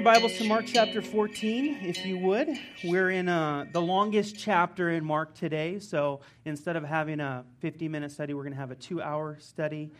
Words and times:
your 0.00 0.14
Bibles 0.14 0.32
to 0.38 0.44
Mark 0.44 0.64
chapter 0.66 1.02
14, 1.02 1.80
if 1.82 2.06
you 2.06 2.16
would. 2.16 2.48
We're 2.84 3.10
in 3.10 3.28
uh, 3.28 3.66
the 3.70 3.82
longest 3.82 4.34
chapter 4.38 4.88
in 4.88 5.04
Mark 5.04 5.34
today, 5.34 5.78
so 5.78 6.20
instead 6.46 6.76
of 6.76 6.84
having 6.84 7.20
a 7.20 7.44
50 7.58 7.86
minute 7.88 8.10
study, 8.10 8.32
we're 8.32 8.44
going 8.44 8.54
to 8.54 8.58
have 8.58 8.70
a 8.70 8.76
two 8.76 9.02
hour 9.02 9.36
study. 9.40 9.90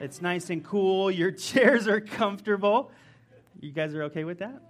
It's 0.00 0.22
nice 0.22 0.48
and 0.48 0.64
cool, 0.64 1.10
your 1.10 1.30
chairs 1.48 1.86
are 1.88 2.00
comfortable. 2.00 2.90
You 3.60 3.70
guys 3.70 3.94
are 3.94 4.04
okay 4.04 4.24
with 4.24 4.38
that? 4.38 4.62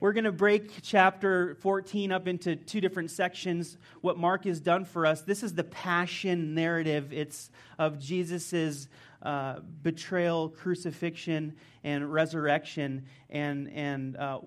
We're 0.00 0.12
going 0.12 0.24
to 0.24 0.32
break 0.32 0.82
chapter 0.82 1.54
14 1.62 2.12
up 2.12 2.28
into 2.28 2.56
two 2.56 2.82
different 2.82 3.10
sections. 3.10 3.78
What 4.02 4.18
Mark 4.18 4.44
has 4.44 4.60
done 4.60 4.84
for 4.84 5.06
us, 5.06 5.22
this 5.22 5.42
is 5.42 5.54
the 5.54 5.64
passion 5.64 6.54
narrative. 6.54 7.10
It's 7.10 7.50
of 7.78 7.98
Jesus's 8.00 8.86
uh, 9.24 9.60
betrayal, 9.82 10.50
crucifixion, 10.50 11.54
and 11.82 12.12
resurrection. 12.12 13.06
And, 13.30 13.70
and 13.72 14.16
uh, 14.16 14.40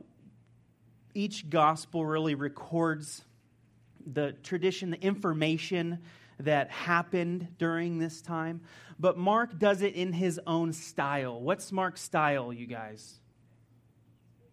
each 1.14 1.50
gospel 1.50 2.06
really 2.06 2.36
records 2.36 3.24
the 4.06 4.34
tradition, 4.44 4.92
the 4.92 5.02
information 5.02 6.00
that 6.40 6.70
happened 6.70 7.48
during 7.58 7.98
this 7.98 8.22
time. 8.22 8.62
But 9.00 9.18
Mark 9.18 9.58
does 9.58 9.82
it 9.82 9.96
in 9.96 10.14
his 10.14 10.40
own 10.46 10.74
style. 10.74 11.42
What's 11.42 11.72
Mark's 11.72 12.02
style, 12.02 12.54
you 12.54 12.68
guys? 12.68 13.16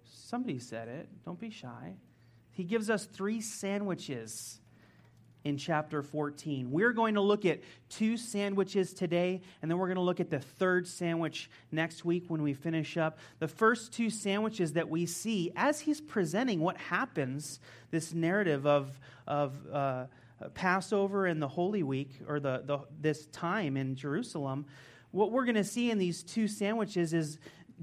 Somebody 0.05 0.59
said 0.59 0.89
it. 0.89 1.09
Don't 1.25 1.39
be 1.39 1.51
shy. 1.51 1.97
He 2.51 2.65
gives 2.65 2.89
us 2.89 3.05
three 3.05 3.41
sandwiches 3.41 4.61
in 5.45 5.59
chapter 5.59 6.03
14. 6.03 6.71
We're 6.71 6.93
going 6.93 7.15
to 7.15 7.21
look 7.21 7.45
at 7.45 7.61
two 7.91 8.17
sandwiches 8.17 8.95
today, 8.95 9.43
and 9.61 9.71
then 9.71 9.79
we're 9.79 9.87
going 9.87 9.97
to 9.97 10.03
look 10.03 10.21
at 10.21 10.31
the 10.31 10.41
third 10.41 10.89
sandwich 10.89 11.51
next 11.71 12.05
week 12.05 12.25
when 12.29 12.43
we 12.43 12.55
finish 12.55 12.97
up. 12.97 13.19
The 13.39 13.49
first 13.49 13.93
two 13.93 14.09
sandwiches 14.09 14.73
that 14.73 14.89
we 14.89 15.05
see 15.05 15.53
as 15.55 15.81
he's 15.81 16.01
presenting 16.01 16.61
what 16.61 16.79
happens, 16.79 17.61
this 17.91 18.15
narrative 18.15 18.67
of, 18.67 18.99
of 19.27 19.55
uh, 19.71 20.07
Passover 20.55 21.27
and 21.27 21.41
the 21.41 21.49
Holy 21.49 21.83
Week, 21.83 22.11
or 22.27 22.41
the, 22.41 22.63
the, 22.65 22.79
this 23.01 23.27
time 23.27 23.77
in 23.77 23.95
Jerusalem, 23.95 24.65
what 25.11 25.31
we're 25.31 25.45
going 25.45 25.55
to 25.57 25.65
see 25.65 25.91
in 25.91 25.99
these 25.99 26.23
two 26.23 26.49
sandwiches 26.49 27.13
is 27.13 27.39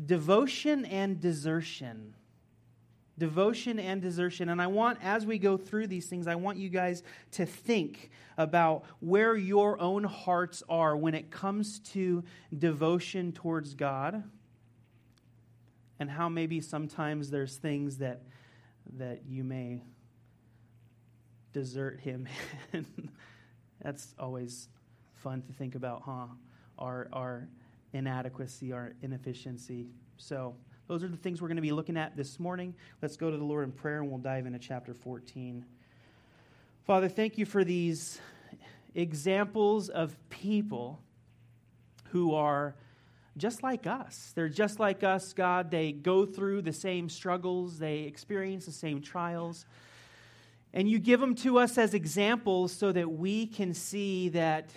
devotion 0.06 0.84
and 0.86 1.22
desertion 1.22 2.16
devotion 3.22 3.77
and 3.77 4.02
desertion. 4.02 4.50
And 4.50 4.59
I 4.59 4.66
want, 4.66 4.97
as 5.03 5.27
we 5.27 5.38
go 5.38 5.55
through 5.55 5.86
these 5.86 6.08
things, 6.08 6.25
I 6.25 6.33
want 6.33 6.58
you 6.58 6.69
guys 6.69 7.03
to 7.33 7.45
think 7.45 8.09
about 8.36 8.83
where 9.00 9.36
your 9.36 9.80
own 9.80 10.03
hearts 10.03 10.63
are 10.67 10.97
when 10.97 11.13
it 11.13 11.30
comes 11.30 11.78
to 11.91 12.23
devotion 12.58 13.31
towards 13.31 13.75
God 13.75 14.23
and 16.00 16.09
how 16.09 16.30
maybe 16.30 16.59
sometimes 16.61 17.30
there's 17.30 17.58
things 17.58 18.00
that 18.00 18.23
that 18.97 19.22
you 19.28 19.44
may 19.44 19.83
desert 21.53 22.00
him 22.00 22.28
that's 23.83 24.16
always 24.17 24.67
fun 25.13 25.44
to 25.44 25.53
think 25.53 25.75
about 25.75 26.02
huh? 26.03 26.25
Our 26.80 27.08
our 27.13 27.50
inadequacy 27.94 28.73
our 28.73 28.94
inefficiency. 29.03 29.91
So 30.17 30.56
those 30.92 31.06
are 31.06 31.08
the 31.08 31.16
things 31.16 31.42
we're 31.42 31.47
going 31.47 31.56
to 31.56 31.61
be 31.61 31.72
looking 31.72 31.95
at 31.95 32.17
this 32.17 32.38
morning. 32.38 32.75
Let's 33.02 33.16
go 33.16 33.31
to 33.31 33.38
the 33.38 33.45
Lord 33.45 33.64
in 33.64 33.72
prayer 33.72 34.02
and 34.02 34.09
we'll 34.09 34.20
dive 34.20 34.45
into 34.45 34.59
chapter 34.59 34.94
14. 34.94 35.64
Father, 36.84 37.08
thank 37.08 37.38
you 37.38 37.45
for 37.45 37.64
these 37.64 38.20
examples 38.94 39.88
of 39.88 40.17
people 40.30 41.00
who 42.09 42.36
are 42.36 42.75
just 43.38 43.64
like 43.64 43.88
us. 43.88 44.34
They're 44.36 44.50
just 44.50 44.81
like 44.81 45.02
us, 45.02 45.31
God. 45.31 45.72
They 45.72 45.94
go 45.94 46.25
through 46.25 46.63
the 46.63 46.74
same 46.74 47.08
struggles, 47.08 47.79
they 47.79 48.00
experience 48.00 48.66
the 48.66 48.73
same 48.73 49.02
trials. 49.02 49.66
And 50.73 50.90
you 50.90 51.00
give 51.00 51.22
them 51.22 51.35
to 51.35 51.58
us 51.58 51.78
as 51.78 51.94
examples 51.94 52.73
so 52.73 52.91
that 52.91 53.09
we 53.09 53.47
can 53.47 53.73
see 53.73 54.28
that 54.28 54.72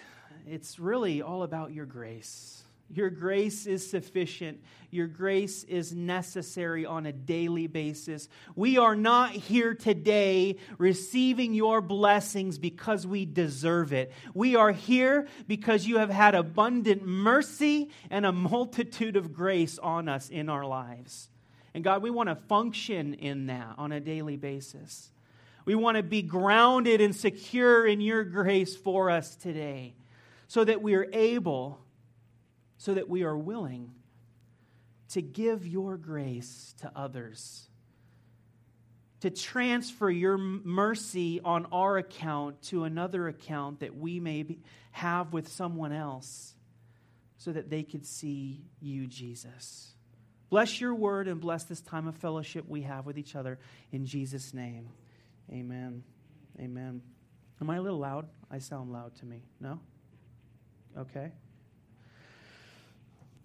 it's 0.47 0.79
really 0.79 1.23
all 1.23 1.43
about 1.43 1.73
your 1.73 1.87
grace. 1.87 2.63
Your 2.91 3.11
grace 3.11 3.67
is 3.67 3.89
sufficient. 3.89 4.63
Your 4.91 5.07
grace 5.07 5.65
is 5.65 5.95
necessary 5.95 6.87
on 6.87 7.07
a 7.07 7.13
daily 7.13 7.67
basis. 7.67 8.29
We 8.55 8.79
are 8.79 8.95
not 8.95 9.31
here 9.31 9.75
today 9.75 10.57
receiving 10.79 11.55
your 11.55 11.81
blessings 11.81 12.59
because 12.59 13.07
we 13.07 13.25
deserve 13.25 13.93
it. 13.93 14.13
We 14.35 14.55
are 14.55 14.71
here 14.71 15.27
because 15.49 15.87
you 15.87 15.99
have 15.99 16.11
had 16.11 16.35
abundant 16.35 17.05
mercy 17.05 17.91
and 18.11 18.25
a 18.25 18.33
multitude 18.33 19.17
of 19.17 19.33
grace 19.33 19.79
on 19.79 20.09
us 20.09 20.29
in 20.29 20.49
our 20.49 20.65
lives. 20.65 21.31
And 21.75 21.83
God, 21.83 22.03
we 22.03 22.11
want 22.11 22.29
to 22.29 22.37
function 22.37 23.15
in 23.15 23.47
that 23.47 23.75
on 23.79 23.91
a 23.91 23.99
daily 23.99 24.37
basis. 24.37 25.11
We 25.65 25.75
want 25.75 25.97
to 25.97 26.03
be 26.03 26.23
grounded 26.23 27.01
and 27.01 27.17
secure 27.17 27.87
in 27.87 28.01
your 28.01 28.23
grace 28.23 28.77
for 28.77 29.11
us 29.11 29.35
today 29.35 29.95
so 30.47 30.63
that 30.63 30.83
we 30.83 30.95
are 30.95 31.09
able 31.13 31.81
so 32.77 32.95
that 32.95 33.09
we 33.09 33.23
are 33.23 33.37
willing 33.37 33.93
to 35.11 35.23
give 35.23 35.67
your 35.67 35.97
grace 35.97 36.75
to 36.81 36.91
others, 36.95 37.69
to 39.21 39.31
transfer 39.31 40.11
your 40.11 40.37
mercy 40.37 41.41
on 41.45 41.67
our 41.73 41.99
account 41.99 42.61
to 42.63 42.85
another 42.85 43.29
account 43.29 43.81
that 43.81 43.97
we 43.97 44.21
may 44.21 44.45
have 44.91 45.33
with 45.33 45.49
someone 45.49 45.93
else 45.93 46.55
so 47.39 47.53
that 47.53 47.71
they 47.71 47.83
could 47.83 48.07
see 48.07 48.65
you, 48.81 49.07
Jesus. 49.07 49.95
Bless 50.51 50.81
your 50.81 50.95
word 50.95 51.29
and 51.29 51.41
bless 51.41 51.65
this 51.65 51.81
time 51.81 52.07
of 52.07 52.17
fellowship 52.17 52.65
we 52.69 52.83
have 52.83 53.07
with 53.07 53.19
each 53.19 53.35
other. 53.35 53.59
In 53.93 54.07
Jesus' 54.07 54.55
name, 54.55 54.89
amen. 55.51 56.03
Amen. 56.61 57.03
Am 57.61 57.71
I 57.71 57.77
a 57.77 57.83
little 57.83 57.99
loud? 57.99 58.29
I 58.51 58.59
sound 58.59 58.93
loud 58.93 59.17
to 59.17 59.27
me. 59.27 59.43
No? 59.61 59.81
Okay. 60.97 61.33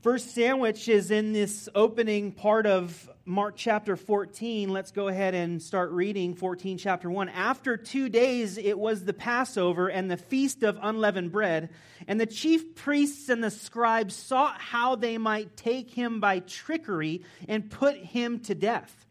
First 0.02 0.34
sandwich 0.34 0.88
is 0.88 1.12
in 1.12 1.34
this 1.34 1.68
opening 1.76 2.32
part 2.32 2.66
of 2.66 3.10
Mark 3.26 3.58
chapter 3.58 3.98
14. 3.98 4.70
Let's 4.70 4.92
go 4.92 5.10
ahead 5.10 5.36
and 5.36 5.62
start 5.62 5.92
reading 5.92 6.36
14, 6.36 6.78
chapter 6.78 7.12
1. 7.12 7.28
After 7.28 7.76
two 7.76 8.08
days, 8.08 8.58
it 8.58 8.80
was 8.80 9.04
the 9.04 9.12
Passover 9.12 9.90
and 9.90 10.10
the 10.10 10.16
feast 10.16 10.64
of 10.64 10.80
unleavened 10.82 11.34
bread. 11.34 11.72
And 12.08 12.18
the 12.18 12.26
chief 12.26 12.76
priests 12.76 13.28
and 13.28 13.44
the 13.44 13.52
scribes 13.52 14.16
sought 14.16 14.62
how 14.62 14.96
they 14.96 15.18
might 15.18 15.58
take 15.58 15.92
him 15.92 16.22
by 16.22 16.40
trickery 16.40 17.26
and 17.50 17.70
put 17.70 17.98
him 17.98 18.40
to 18.44 18.56
death. 18.56 19.06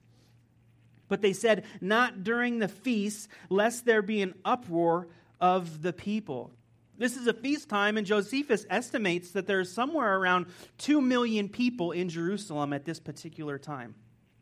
But 1.06 1.20
they 1.20 1.34
said, 1.34 1.65
Not 1.82 2.25
during 2.25 2.60
the 2.60 2.69
feast, 2.69 3.28
lest 3.50 3.84
there 3.84 4.00
be 4.00 4.22
an 4.22 4.32
uproar 4.43 5.09
of 5.38 5.82
the 5.82 5.93
people. 5.93 6.50
This 6.98 7.16
is 7.16 7.28
a 7.28 7.32
feast 7.32 7.69
time, 7.69 7.97
and 7.97 8.04
Josephus 8.04 8.66
estimates 8.69 9.31
that 9.31 9.47
there's 9.47 9.70
somewhere 9.70 10.19
around 10.19 10.47
2 10.78 11.00
million 11.00 11.48
people 11.48 11.92
in 11.92 12.09
Jerusalem 12.09 12.72
at 12.72 12.84
this 12.84 12.98
particular 12.98 13.56
time. 13.56 13.94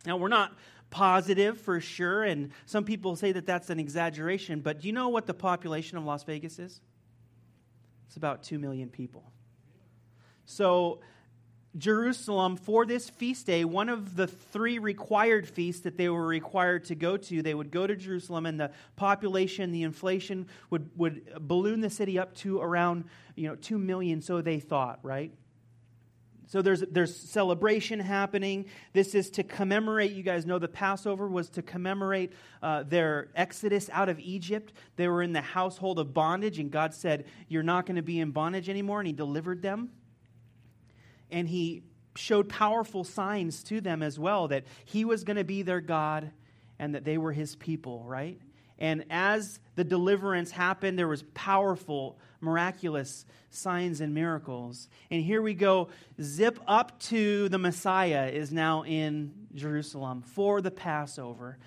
Now, 0.06 0.16
we're 0.16 0.28
not 0.28 0.56
positive 0.88 1.60
for 1.60 1.80
sure, 1.80 2.24
and 2.24 2.50
some 2.64 2.84
people 2.84 3.14
say 3.14 3.32
that 3.32 3.44
that's 3.44 3.68
an 3.68 3.78
exaggeration, 3.78 4.60
but 4.60 4.80
do 4.80 4.86
you 4.86 4.94
know 4.94 5.10
what 5.10 5.26
the 5.26 5.34
population 5.34 5.98
of 5.98 6.04
Las 6.04 6.24
Vegas 6.24 6.58
is? 6.58 6.80
It's 8.06 8.16
about 8.16 8.42
2 8.42 8.58
million 8.58 8.88
people. 8.88 9.30
So, 10.46 11.00
Jerusalem 11.76 12.56
for 12.56 12.86
this 12.86 13.10
feast 13.10 13.46
day, 13.46 13.64
one 13.64 13.88
of 13.88 14.16
the 14.16 14.26
three 14.26 14.78
required 14.78 15.48
feasts 15.48 15.82
that 15.82 15.96
they 15.96 16.08
were 16.08 16.26
required 16.26 16.84
to 16.86 16.94
go 16.94 17.16
to. 17.16 17.42
They 17.42 17.54
would 17.54 17.70
go 17.70 17.86
to 17.86 17.94
Jerusalem, 17.96 18.46
and 18.46 18.58
the 18.58 18.70
population, 18.96 19.72
the 19.72 19.82
inflation 19.82 20.48
would, 20.70 20.90
would 20.96 21.28
balloon 21.40 21.80
the 21.80 21.90
city 21.90 22.18
up 22.18 22.34
to 22.36 22.60
around 22.60 23.04
you 23.34 23.48
know, 23.48 23.56
2 23.56 23.78
million, 23.78 24.22
so 24.22 24.40
they 24.40 24.58
thought, 24.58 25.00
right? 25.02 25.32
So 26.48 26.62
there's, 26.62 26.80
there's 26.82 27.14
celebration 27.14 27.98
happening. 27.98 28.66
This 28.92 29.14
is 29.16 29.30
to 29.30 29.42
commemorate, 29.42 30.12
you 30.12 30.22
guys 30.22 30.46
know 30.46 30.60
the 30.60 30.68
Passover 30.68 31.28
was 31.28 31.50
to 31.50 31.62
commemorate 31.62 32.32
uh, 32.62 32.84
their 32.84 33.28
exodus 33.34 33.90
out 33.92 34.08
of 34.08 34.20
Egypt. 34.20 34.72
They 34.94 35.08
were 35.08 35.22
in 35.22 35.32
the 35.32 35.40
household 35.40 35.98
of 35.98 36.14
bondage, 36.14 36.60
and 36.60 36.70
God 36.70 36.94
said, 36.94 37.26
You're 37.48 37.64
not 37.64 37.84
going 37.84 37.96
to 37.96 38.02
be 38.02 38.20
in 38.20 38.30
bondage 38.30 38.68
anymore, 38.68 39.00
and 39.00 39.08
He 39.08 39.12
delivered 39.12 39.60
them 39.60 39.90
and 41.30 41.48
he 41.48 41.82
showed 42.14 42.48
powerful 42.48 43.04
signs 43.04 43.62
to 43.64 43.80
them 43.80 44.02
as 44.02 44.18
well 44.18 44.48
that 44.48 44.64
he 44.84 45.04
was 45.04 45.24
going 45.24 45.36
to 45.36 45.44
be 45.44 45.62
their 45.62 45.80
God 45.80 46.30
and 46.78 46.94
that 46.94 47.04
they 47.04 47.18
were 47.18 47.32
his 47.32 47.56
people, 47.56 48.04
right? 48.04 48.40
And 48.78 49.04
as 49.10 49.58
the 49.74 49.84
deliverance 49.84 50.50
happened, 50.50 50.98
there 50.98 51.08
was 51.08 51.22
powerful, 51.34 52.18
miraculous 52.40 53.24
signs 53.50 54.00
and 54.00 54.12
miracles. 54.12 54.88
And 55.10 55.22
here 55.22 55.40
we 55.40 55.54
go, 55.54 55.88
zip 56.20 56.58
up 56.66 56.98
to 57.00 57.48
the 57.48 57.58
Messiah 57.58 58.28
is 58.28 58.52
now 58.52 58.84
in 58.84 59.32
Jerusalem 59.54 60.22
for 60.22 60.60
the 60.60 60.70
Passover. 60.70 61.58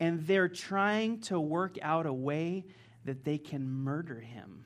And 0.00 0.26
they're 0.26 0.48
trying 0.48 1.20
to 1.22 1.38
work 1.38 1.76
out 1.82 2.06
a 2.06 2.12
way 2.12 2.64
that 3.04 3.24
they 3.24 3.38
can 3.38 3.68
murder 3.68 4.18
him. 4.18 4.64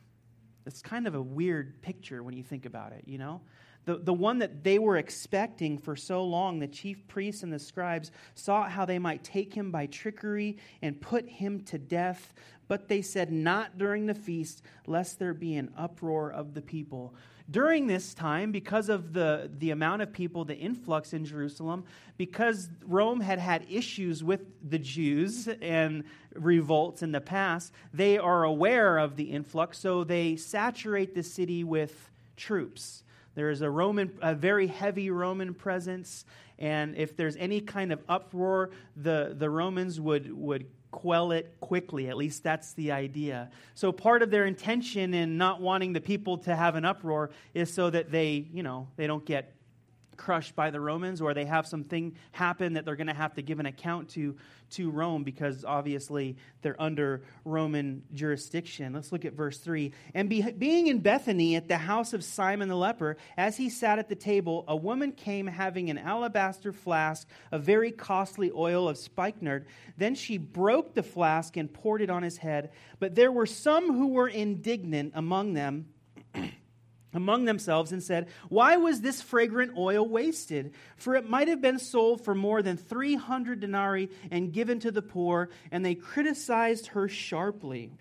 It's 0.66 0.82
kind 0.82 1.08
of 1.08 1.14
a 1.14 1.22
weird 1.22 1.82
picture 1.82 2.22
when 2.22 2.34
you 2.34 2.44
think 2.44 2.66
about 2.66 2.92
it, 2.92 3.04
you 3.06 3.18
know? 3.18 3.40
The, 3.90 3.98
the 3.98 4.14
one 4.14 4.38
that 4.38 4.62
they 4.62 4.78
were 4.78 4.98
expecting 4.98 5.76
for 5.76 5.96
so 5.96 6.22
long, 6.22 6.60
the 6.60 6.68
chief 6.68 7.08
priests 7.08 7.42
and 7.42 7.52
the 7.52 7.58
scribes 7.58 8.12
sought 8.36 8.70
how 8.70 8.84
they 8.84 9.00
might 9.00 9.24
take 9.24 9.52
him 9.52 9.72
by 9.72 9.86
trickery 9.86 10.58
and 10.80 11.00
put 11.00 11.28
him 11.28 11.60
to 11.62 11.76
death. 11.76 12.32
But 12.68 12.86
they 12.86 13.02
said, 13.02 13.32
Not 13.32 13.78
during 13.78 14.06
the 14.06 14.14
feast, 14.14 14.62
lest 14.86 15.18
there 15.18 15.34
be 15.34 15.56
an 15.56 15.72
uproar 15.76 16.30
of 16.30 16.54
the 16.54 16.62
people. 16.62 17.16
During 17.50 17.88
this 17.88 18.14
time, 18.14 18.52
because 18.52 18.88
of 18.88 19.12
the, 19.12 19.50
the 19.58 19.72
amount 19.72 20.02
of 20.02 20.12
people, 20.12 20.44
the 20.44 20.56
influx 20.56 21.12
in 21.12 21.24
Jerusalem, 21.24 21.82
because 22.16 22.68
Rome 22.84 23.20
had 23.20 23.40
had 23.40 23.66
issues 23.68 24.22
with 24.22 24.42
the 24.70 24.78
Jews 24.78 25.48
and 25.60 26.04
revolts 26.34 27.02
in 27.02 27.10
the 27.10 27.20
past, 27.20 27.72
they 27.92 28.18
are 28.18 28.44
aware 28.44 28.98
of 28.98 29.16
the 29.16 29.24
influx, 29.24 29.80
so 29.80 30.04
they 30.04 30.36
saturate 30.36 31.16
the 31.16 31.24
city 31.24 31.64
with 31.64 32.08
troops. 32.36 33.02
There 33.40 33.48
is 33.48 33.62
a 33.62 33.70
Roman, 33.70 34.12
a 34.20 34.34
very 34.34 34.66
heavy 34.66 35.10
Roman 35.10 35.54
presence, 35.54 36.26
and 36.58 36.94
if 36.94 37.16
there's 37.16 37.36
any 37.36 37.62
kind 37.62 37.90
of 37.90 38.02
uproar, 38.06 38.68
the, 38.96 39.34
the 39.34 39.48
Romans 39.48 39.98
would, 39.98 40.30
would 40.30 40.66
quell 40.90 41.32
it 41.32 41.56
quickly. 41.58 42.10
At 42.10 42.18
least 42.18 42.42
that's 42.42 42.74
the 42.74 42.92
idea. 42.92 43.50
So 43.74 43.92
part 43.92 44.20
of 44.20 44.30
their 44.30 44.44
intention 44.44 45.14
in 45.14 45.38
not 45.38 45.62
wanting 45.62 45.94
the 45.94 46.02
people 46.02 46.36
to 46.36 46.54
have 46.54 46.74
an 46.74 46.84
uproar 46.84 47.30
is 47.54 47.72
so 47.72 47.88
that 47.88 48.12
they, 48.12 48.46
you 48.52 48.62
know, 48.62 48.88
they 48.96 49.06
don't 49.06 49.24
get 49.24 49.54
crushed 50.20 50.54
by 50.54 50.70
the 50.70 50.80
Romans 50.80 51.22
or 51.22 51.32
they 51.32 51.46
have 51.46 51.66
something 51.66 52.14
happen 52.32 52.74
that 52.74 52.84
they're 52.84 52.94
going 52.94 53.06
to 53.06 53.14
have 53.14 53.34
to 53.34 53.42
give 53.42 53.58
an 53.58 53.64
account 53.66 54.10
to 54.10 54.36
to 54.70 54.90
Rome 54.90 55.24
because 55.24 55.64
obviously 55.64 56.36
they're 56.62 56.80
under 56.80 57.22
Roman 57.44 58.02
jurisdiction. 58.14 58.92
Let's 58.92 59.12
look 59.12 59.24
at 59.24 59.32
verse 59.32 59.58
3. 59.58 59.92
And 60.14 60.28
be, 60.28 60.42
being 60.42 60.86
in 60.86 61.00
Bethany 61.00 61.56
at 61.56 61.68
the 61.68 61.78
house 61.78 62.12
of 62.12 62.22
Simon 62.22 62.68
the 62.68 62.76
leper, 62.76 63.16
as 63.36 63.56
he 63.56 63.68
sat 63.68 63.98
at 63.98 64.08
the 64.08 64.14
table, 64.14 64.64
a 64.68 64.76
woman 64.76 65.12
came 65.12 65.46
having 65.46 65.90
an 65.90 65.98
alabaster 65.98 66.72
flask 66.72 67.26
of 67.50 67.62
very 67.62 67.90
costly 67.90 68.50
oil 68.54 68.88
of 68.88 68.96
spikenard. 68.98 69.66
Then 69.96 70.14
she 70.14 70.38
broke 70.38 70.94
the 70.94 71.02
flask 71.02 71.56
and 71.56 71.72
poured 71.72 72.02
it 72.02 72.10
on 72.10 72.22
his 72.22 72.36
head. 72.36 72.70
But 72.98 73.14
there 73.14 73.32
were 73.32 73.46
some 73.46 73.92
who 73.92 74.08
were 74.08 74.28
indignant 74.28 75.12
among 75.14 75.54
them 75.54 75.86
among 77.12 77.44
themselves 77.44 77.92
and 77.92 78.02
said, 78.02 78.28
Why 78.48 78.76
was 78.76 79.00
this 79.00 79.22
fragrant 79.22 79.76
oil 79.76 80.06
wasted? 80.06 80.72
For 80.96 81.14
it 81.14 81.28
might 81.28 81.48
have 81.48 81.60
been 81.60 81.78
sold 81.78 82.24
for 82.24 82.34
more 82.34 82.62
than 82.62 82.76
300 82.76 83.60
denarii 83.60 84.10
and 84.30 84.52
given 84.52 84.80
to 84.80 84.90
the 84.90 85.02
poor. 85.02 85.50
And 85.70 85.84
they 85.84 85.94
criticized 85.94 86.88
her 86.88 87.08
sharply. 87.08 87.92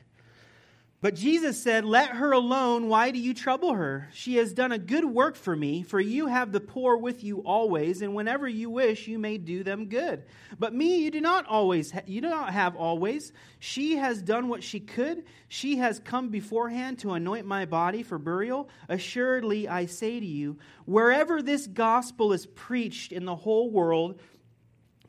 But 1.02 1.16
Jesus 1.16 1.62
said, 1.62 1.86
Let 1.86 2.10
her 2.10 2.34
alone. 2.34 2.90
Why 2.90 3.12
do 3.12 3.20
you 3.20 3.34
trouble 3.34 3.74
her? 3.74 4.10
She 4.12 4.36
has 4.36 4.52
done 4.52 4.74
a 4.74 4.78
good 4.78 5.06
work 5.06 5.38
for 5.38 5.56
me, 5.56 5.82
for 5.82 6.00
you 6.00 6.28
have 6.28 6.52
the 6.52 6.60
poor 6.60 6.98
with 6.98 7.24
you 7.24 7.40
always, 7.40 8.02
and 8.02 8.14
whenever 8.14 8.50
you 8.50 8.70
wish, 8.70 9.08
you 9.08 9.18
may 9.18 9.38
do 9.38 9.64
them 9.64 9.88
good. 9.88 10.24
But 10.58 10.74
me 10.74 10.98
you 11.04 11.10
do 11.10 11.22
not 11.22 11.46
always 11.46 11.92
ha- 11.92 12.02
you 12.06 12.20
do 12.20 12.30
not 12.30 12.52
have 12.52 12.76
always. 12.76 13.32
She 13.60 13.96
has 13.96 14.22
done 14.22 14.50
what 14.50 14.62
she 14.62 14.82
could. 14.82 15.24
She 15.48 15.78
has 15.78 16.02
come 16.02 16.30
beforehand 16.30 17.00
to 17.00 17.14
anoint 17.14 17.46
my 17.46 17.66
body 17.66 18.04
for 18.04 18.18
burial. 18.18 18.68
Assuredly, 18.90 19.70
I 19.70 19.86
say 19.86 20.20
to 20.20 20.26
you, 20.26 20.58
wherever 20.84 21.42
this 21.42 21.66
gospel 21.66 22.34
is 22.34 22.46
preached 22.46 23.14
in 23.14 23.24
the 23.24 23.36
whole 23.36 23.70
world, 23.70 24.20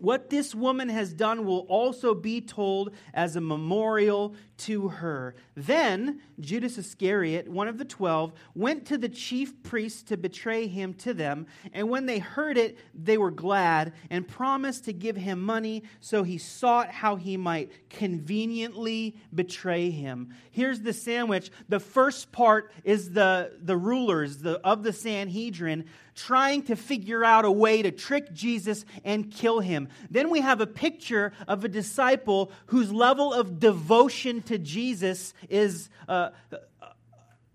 what 0.01 0.31
this 0.31 0.55
woman 0.55 0.89
has 0.89 1.13
done 1.13 1.45
will 1.45 1.67
also 1.69 2.15
be 2.15 2.41
told 2.41 2.93
as 3.15 3.37
a 3.37 3.41
memorial 3.41 4.35
to 4.57 4.89
her. 4.89 5.35
Then 5.55 6.21
Judas 6.39 6.77
Iscariot, 6.77 7.49
one 7.49 7.69
of 7.69 7.79
the 7.79 7.85
twelve, 7.85 8.33
went 8.55 8.87
to 8.87 8.99
the 8.99 9.09
chief 9.09 9.63
priests 9.63 10.03
to 10.05 10.17
betray 10.17 10.67
him 10.67 10.95
to 10.95 11.15
them. 11.15 11.47
And 11.73 11.89
when 11.89 12.07
they 12.07 12.19
heard 12.19 12.59
it, 12.59 12.79
they 12.95 13.17
were 13.17 13.31
glad 13.31 13.93
and 14.11 14.27
promised 14.27 14.85
to 14.87 14.93
give 14.93 15.17
him 15.17 15.41
money. 15.41 15.83
So 16.01 16.23
he 16.23 16.39
sought 16.39 16.91
how 16.91 17.17
he 17.17 17.37
might 17.37 17.71
conveniently 17.89 19.17
betray 19.35 19.91
him. 19.91 20.35
Here's 20.51 20.81
the 20.81 20.93
sandwich. 20.93 21.51
The 21.69 21.81
first 21.81 22.33
part 22.33 22.73
is 22.85 23.13
the, 23.13 23.53
the 23.63 23.77
rulers 23.77 24.39
the, 24.39 24.59
of 24.61 24.83
the 24.83 24.93
Sanhedrin 24.93 25.85
trying 26.15 26.63
to 26.63 26.77
figure 26.77 27.25
out 27.25 27.45
a 27.45 27.51
way 27.51 27.83
to 27.83 27.91
trick 27.91 28.33
Jesus 28.33 28.85
and 29.05 29.31
kill 29.31 29.61
him. 29.61 29.89
Then 30.11 30.31
we 30.31 30.41
have 30.41 30.61
a 30.61 30.67
picture 30.67 31.33
of 31.49 31.65
a 31.65 31.69
disciple 31.69 32.53
whose 32.67 32.93
level 32.93 33.33
of 33.33 33.59
devotion 33.59 34.43
to 34.43 34.59
Jesus 34.59 35.35
is 35.49 35.89
uh, 36.09 36.31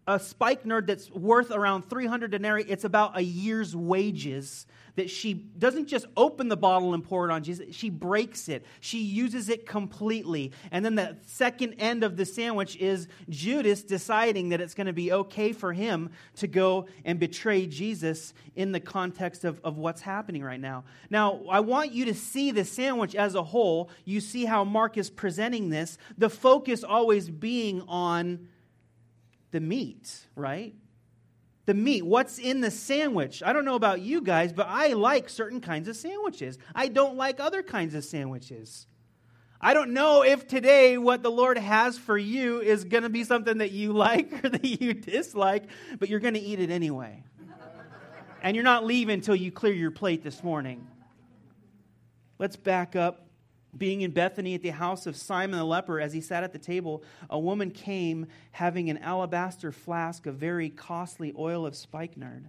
a 0.07 0.19
spikenard 0.19 0.87
that's 0.87 1.09
worth 1.11 1.51
around 1.51 1.89
300 1.89 2.31
denarii. 2.31 2.65
It's 2.67 2.83
about 2.83 3.17
a 3.17 3.21
year's 3.21 3.75
wages 3.75 4.67
that 4.95 5.09
she 5.09 5.33
doesn't 5.33 5.87
just 5.87 6.05
open 6.15 6.47
the 6.47 6.57
bottle 6.57 6.93
and 6.93 7.03
pour 7.03 7.29
it 7.29 7.33
on 7.33 7.43
Jesus, 7.43 7.75
she 7.75 7.89
breaks 7.89 8.47
it. 8.49 8.65
She 8.79 8.99
uses 8.99 9.49
it 9.49 9.65
completely. 9.65 10.51
And 10.71 10.83
then 10.85 10.95
the 10.95 11.17
second 11.25 11.75
end 11.79 12.03
of 12.03 12.17
the 12.17 12.25
sandwich 12.25 12.77
is 12.77 13.07
Judas 13.29 13.83
deciding 13.83 14.49
that 14.49 14.61
it's 14.61 14.73
going 14.73 14.87
to 14.87 14.93
be 14.93 15.11
okay 15.11 15.51
for 15.51 15.73
him 15.73 16.11
to 16.37 16.47
go 16.47 16.87
and 17.03 17.19
betray 17.19 17.65
Jesus 17.67 18.33
in 18.55 18.71
the 18.71 18.79
context 18.79 19.43
of, 19.43 19.59
of 19.63 19.77
what's 19.77 20.01
happening 20.01 20.43
right 20.43 20.59
now. 20.59 20.85
Now, 21.09 21.41
I 21.49 21.59
want 21.59 21.91
you 21.91 22.05
to 22.05 22.13
see 22.13 22.51
the 22.51 22.63
sandwich 22.63 23.15
as 23.15 23.35
a 23.35 23.43
whole. 23.43 23.89
You 24.05 24.21
see 24.21 24.45
how 24.45 24.63
Mark 24.63 24.97
is 24.97 25.09
presenting 25.09 25.69
this, 25.69 25.97
the 26.17 26.29
focus 26.29 26.83
always 26.83 27.29
being 27.29 27.81
on 27.87 28.47
the 29.55 29.61
meat, 29.61 30.27
right? 30.35 30.75
the 31.65 31.73
meat, 31.73 32.03
what's 32.03 32.37
in 32.37 32.61
the 32.61 32.69
sandwich. 32.69 33.41
I 33.43 33.53
don't 33.53 33.65
know 33.65 33.75
about 33.75 34.01
you 34.01 34.21
guys, 34.21 34.53
but 34.53 34.67
I 34.69 34.93
like 34.93 35.29
certain 35.29 35.61
kinds 35.61 35.87
of 35.87 35.95
sandwiches. 35.95 36.57
I 36.75 36.87
don't 36.89 37.17
like 37.17 37.39
other 37.39 37.63
kinds 37.63 37.95
of 37.95 38.05
sandwiches. 38.05 38.85
I 39.59 39.73
don't 39.73 39.93
know 39.93 40.21
if 40.23 40.47
today 40.47 40.97
what 40.97 41.23
the 41.23 41.31
Lord 41.31 41.57
has 41.57 41.97
for 41.97 42.17
you 42.17 42.61
is 42.61 42.83
going 42.83 43.03
to 43.03 43.09
be 43.09 43.23
something 43.23 43.57
that 43.59 43.71
you 43.71 43.93
like 44.07 44.45
or 44.45 44.49
that 44.49 44.63
you 44.63 44.93
dislike, 44.93 45.63
but 45.97 46.09
you're 46.09 46.19
going 46.19 46.35
to 46.35 46.39
eat 46.39 46.59
it 46.59 46.69
anyway. 46.69 47.23
and 48.43 48.55
you're 48.55 48.63
not 48.63 48.85
leaving 48.85 49.15
until 49.15 49.35
you 49.35 49.51
clear 49.51 49.73
your 49.73 49.91
plate 49.91 50.23
this 50.23 50.43
morning. 50.43 50.85
Let's 52.37 52.57
back 52.57 52.95
up 52.95 53.24
being 53.77 54.01
in 54.01 54.11
Bethany 54.11 54.55
at 54.55 54.61
the 54.61 54.69
house 54.69 55.05
of 55.05 55.15
Simon 55.15 55.57
the 55.57 55.65
leper, 55.65 55.99
as 55.99 56.13
he 56.13 56.21
sat 56.21 56.43
at 56.43 56.53
the 56.53 56.59
table, 56.59 57.03
a 57.29 57.39
woman 57.39 57.71
came 57.71 58.27
having 58.51 58.89
an 58.89 58.97
alabaster 58.99 59.71
flask 59.71 60.25
of 60.25 60.35
very 60.35 60.69
costly 60.69 61.33
oil 61.37 61.65
of 61.65 61.75
spikenard. 61.75 62.47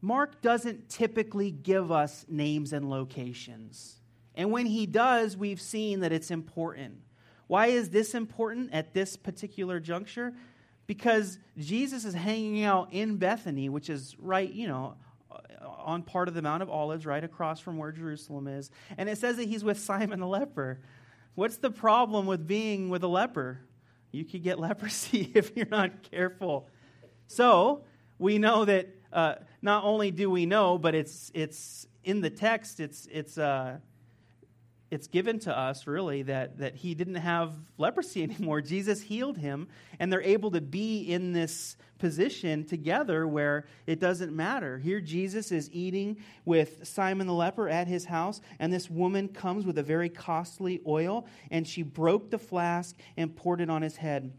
Mark 0.00 0.40
doesn't 0.40 0.88
typically 0.88 1.50
give 1.50 1.90
us 1.90 2.24
names 2.28 2.72
and 2.72 2.88
locations. 2.88 4.00
And 4.34 4.50
when 4.52 4.66
he 4.66 4.86
does, 4.86 5.36
we've 5.36 5.60
seen 5.60 6.00
that 6.00 6.12
it's 6.12 6.30
important. 6.30 7.00
Why 7.46 7.68
is 7.68 7.90
this 7.90 8.14
important 8.14 8.72
at 8.72 8.92
this 8.92 9.16
particular 9.16 9.80
juncture? 9.80 10.34
Because 10.86 11.38
Jesus 11.58 12.04
is 12.04 12.14
hanging 12.14 12.62
out 12.62 12.92
in 12.92 13.16
Bethany, 13.16 13.68
which 13.68 13.90
is 13.90 14.16
right, 14.18 14.52
you 14.52 14.68
know, 14.68 14.94
on 15.60 16.02
part 16.02 16.28
of 16.28 16.34
the 16.34 16.42
Mount 16.42 16.62
of 16.62 16.70
Olives, 16.70 17.06
right 17.06 17.22
across 17.22 17.60
from 17.60 17.78
where 17.78 17.92
Jerusalem 17.92 18.48
is. 18.48 18.70
And 18.96 19.08
it 19.08 19.18
says 19.18 19.36
that 19.36 19.48
he's 19.48 19.64
with 19.64 19.78
Simon 19.78 20.20
the 20.20 20.26
leper. 20.26 20.80
What's 21.34 21.58
the 21.58 21.70
problem 21.70 22.26
with 22.26 22.46
being 22.46 22.88
with 22.88 23.02
a 23.02 23.08
leper? 23.08 23.60
You 24.10 24.24
could 24.24 24.42
get 24.42 24.58
leprosy 24.60 25.30
if 25.34 25.56
you're 25.56 25.66
not 25.66 26.02
careful. 26.10 26.68
So 27.26 27.84
we 28.18 28.38
know 28.38 28.64
that 28.64 28.88
uh, 29.12 29.36
not 29.62 29.84
only 29.84 30.10
do 30.10 30.30
we 30.30 30.46
know, 30.46 30.78
but 30.78 30.94
it's 30.94 31.30
it's 31.34 31.86
in 32.04 32.20
the 32.20 32.30
text. 32.30 32.80
It's 32.80 33.06
it's 33.10 33.38
uh, 33.38 33.78
it's 34.90 35.08
given 35.08 35.38
to 35.40 35.56
us 35.56 35.86
really 35.86 36.22
that, 36.22 36.58
that 36.58 36.76
he 36.76 36.94
didn't 36.94 37.16
have 37.16 37.54
leprosy 37.76 38.22
anymore. 38.22 38.60
Jesus 38.60 39.00
healed 39.00 39.38
him, 39.38 39.68
and 39.98 40.12
they're 40.12 40.22
able 40.22 40.50
to 40.52 40.60
be 40.60 41.00
in 41.02 41.32
this 41.32 41.76
position 41.98 42.64
together 42.64 43.26
where 43.26 43.66
it 43.86 43.98
doesn't 43.98 44.34
matter. 44.34 44.78
Here, 44.78 45.00
Jesus 45.00 45.50
is 45.50 45.70
eating 45.72 46.18
with 46.44 46.86
Simon 46.86 47.26
the 47.26 47.32
leper 47.32 47.68
at 47.68 47.88
his 47.88 48.04
house, 48.04 48.40
and 48.58 48.72
this 48.72 48.90
woman 48.90 49.28
comes 49.28 49.64
with 49.64 49.78
a 49.78 49.82
very 49.82 50.08
costly 50.08 50.80
oil, 50.86 51.26
and 51.50 51.66
she 51.66 51.82
broke 51.82 52.30
the 52.30 52.38
flask 52.38 52.96
and 53.16 53.34
poured 53.34 53.60
it 53.60 53.70
on 53.70 53.82
his 53.82 53.96
head. 53.96 54.32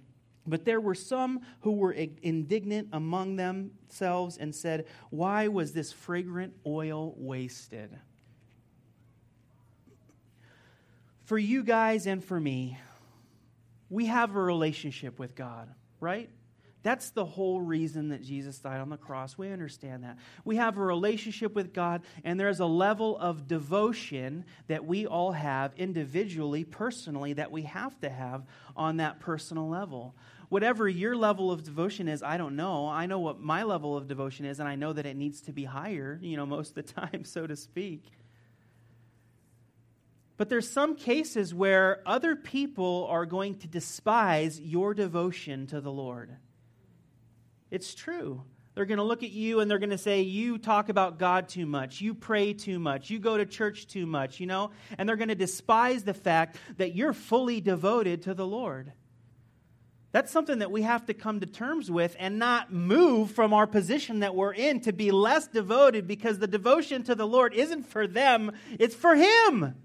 But 0.45 0.63
there 0.63 0.79
were 0.79 0.95
some 0.95 1.41
who 1.59 1.73
were 1.73 1.91
indignant 1.91 2.87
among 2.93 3.35
themselves 3.35 4.37
and 4.37 4.55
said, 4.55 4.85
Why 5.09 5.49
was 5.49 5.73
this 5.73 5.91
fragrant 5.91 6.53
oil 6.65 7.13
wasted? 7.17 7.99
For 11.27 11.37
you 11.37 11.61
guys 11.61 12.07
and 12.07 12.23
for 12.23 12.39
me, 12.39 12.79
we 13.89 14.05
have 14.05 14.33
a 14.33 14.41
relationship 14.41 15.19
with 15.19 15.35
God, 15.35 15.69
right? 15.99 16.29
That's 16.83 17.09
the 17.09 17.25
whole 17.25 17.59
reason 17.59 18.09
that 18.09 18.23
Jesus 18.23 18.59
died 18.59 18.79
on 18.79 18.89
the 18.89 18.95
cross. 18.95 19.37
We 19.37 19.51
understand 19.51 20.05
that. 20.05 20.17
We 20.45 20.55
have 20.55 20.77
a 20.77 20.81
relationship 20.81 21.53
with 21.53 21.73
God, 21.73 22.03
and 22.23 22.39
there's 22.39 22.61
a 22.61 22.65
level 22.65 23.17
of 23.17 23.45
devotion 23.45 24.45
that 24.67 24.85
we 24.85 25.05
all 25.05 25.33
have 25.33 25.73
individually, 25.75 26.63
personally, 26.63 27.33
that 27.33 27.51
we 27.51 27.63
have 27.63 27.99
to 27.99 28.09
have 28.09 28.45
on 28.77 28.97
that 28.97 29.19
personal 29.19 29.67
level. 29.67 30.15
Whatever 30.47 30.87
your 30.87 31.13
level 31.13 31.51
of 31.51 31.61
devotion 31.61 32.07
is, 32.07 32.23
I 32.23 32.37
don't 32.37 32.55
know. 32.55 32.87
I 32.87 33.05
know 33.05 33.19
what 33.19 33.41
my 33.41 33.63
level 33.63 33.97
of 33.97 34.07
devotion 34.07 34.45
is, 34.45 34.61
and 34.61 34.69
I 34.69 34.75
know 34.75 34.93
that 34.93 35.05
it 35.05 35.17
needs 35.17 35.41
to 35.41 35.51
be 35.51 35.65
higher, 35.65 36.17
you 36.21 36.37
know, 36.37 36.45
most 36.45 36.77
of 36.77 36.85
the 36.85 36.93
time, 37.01 37.25
so 37.25 37.45
to 37.45 37.57
speak. 37.57 38.05
But 40.37 40.49
there's 40.49 40.69
some 40.69 40.95
cases 40.95 41.53
where 41.53 42.01
other 42.05 42.35
people 42.35 43.07
are 43.09 43.25
going 43.25 43.55
to 43.55 43.67
despise 43.67 44.61
your 44.61 44.93
devotion 44.93 45.65
to 45.67 45.81
the 45.81 45.91
Lord. 45.91 46.35
It's 47.71 47.95
true. 47.95 48.43
They're 48.75 48.85
going 48.85 48.99
to 48.99 49.03
look 49.03 49.23
at 49.23 49.31
you 49.31 49.59
and 49.59 49.69
they're 49.69 49.79
going 49.79 49.89
to 49.89 49.97
say, 49.97 50.21
You 50.21 50.59
talk 50.59 50.89
about 50.89 51.17
God 51.17 51.49
too 51.49 51.65
much. 51.65 51.99
You 51.99 52.13
pray 52.13 52.53
too 52.53 52.77
much. 52.77 53.09
You 53.09 53.17
go 53.17 53.35
to 53.35 53.45
church 53.47 53.87
too 53.87 54.05
much, 54.05 54.39
you 54.39 54.45
know? 54.45 54.69
And 54.99 55.09
they're 55.09 55.15
going 55.15 55.29
to 55.29 55.35
despise 55.35 56.03
the 56.03 56.13
fact 56.13 56.57
that 56.77 56.93
you're 56.93 57.13
fully 57.13 57.59
devoted 57.59 58.21
to 58.23 58.35
the 58.35 58.45
Lord. 58.45 58.93
That's 60.11 60.31
something 60.31 60.59
that 60.59 60.71
we 60.71 60.83
have 60.83 61.07
to 61.07 61.15
come 61.15 61.39
to 61.39 61.47
terms 61.47 61.89
with 61.89 62.15
and 62.19 62.37
not 62.37 62.71
move 62.71 63.31
from 63.31 63.51
our 63.51 63.65
position 63.65 64.19
that 64.19 64.35
we're 64.35 64.53
in 64.53 64.81
to 64.81 64.93
be 64.93 65.09
less 65.09 65.47
devoted 65.47 66.07
because 66.07 66.37
the 66.37 66.47
devotion 66.47 67.01
to 67.03 67.15
the 67.15 67.27
Lord 67.27 67.55
isn't 67.55 67.87
for 67.87 68.05
them, 68.05 68.51
it's 68.79 68.95
for 68.95 69.15
Him. 69.15 69.75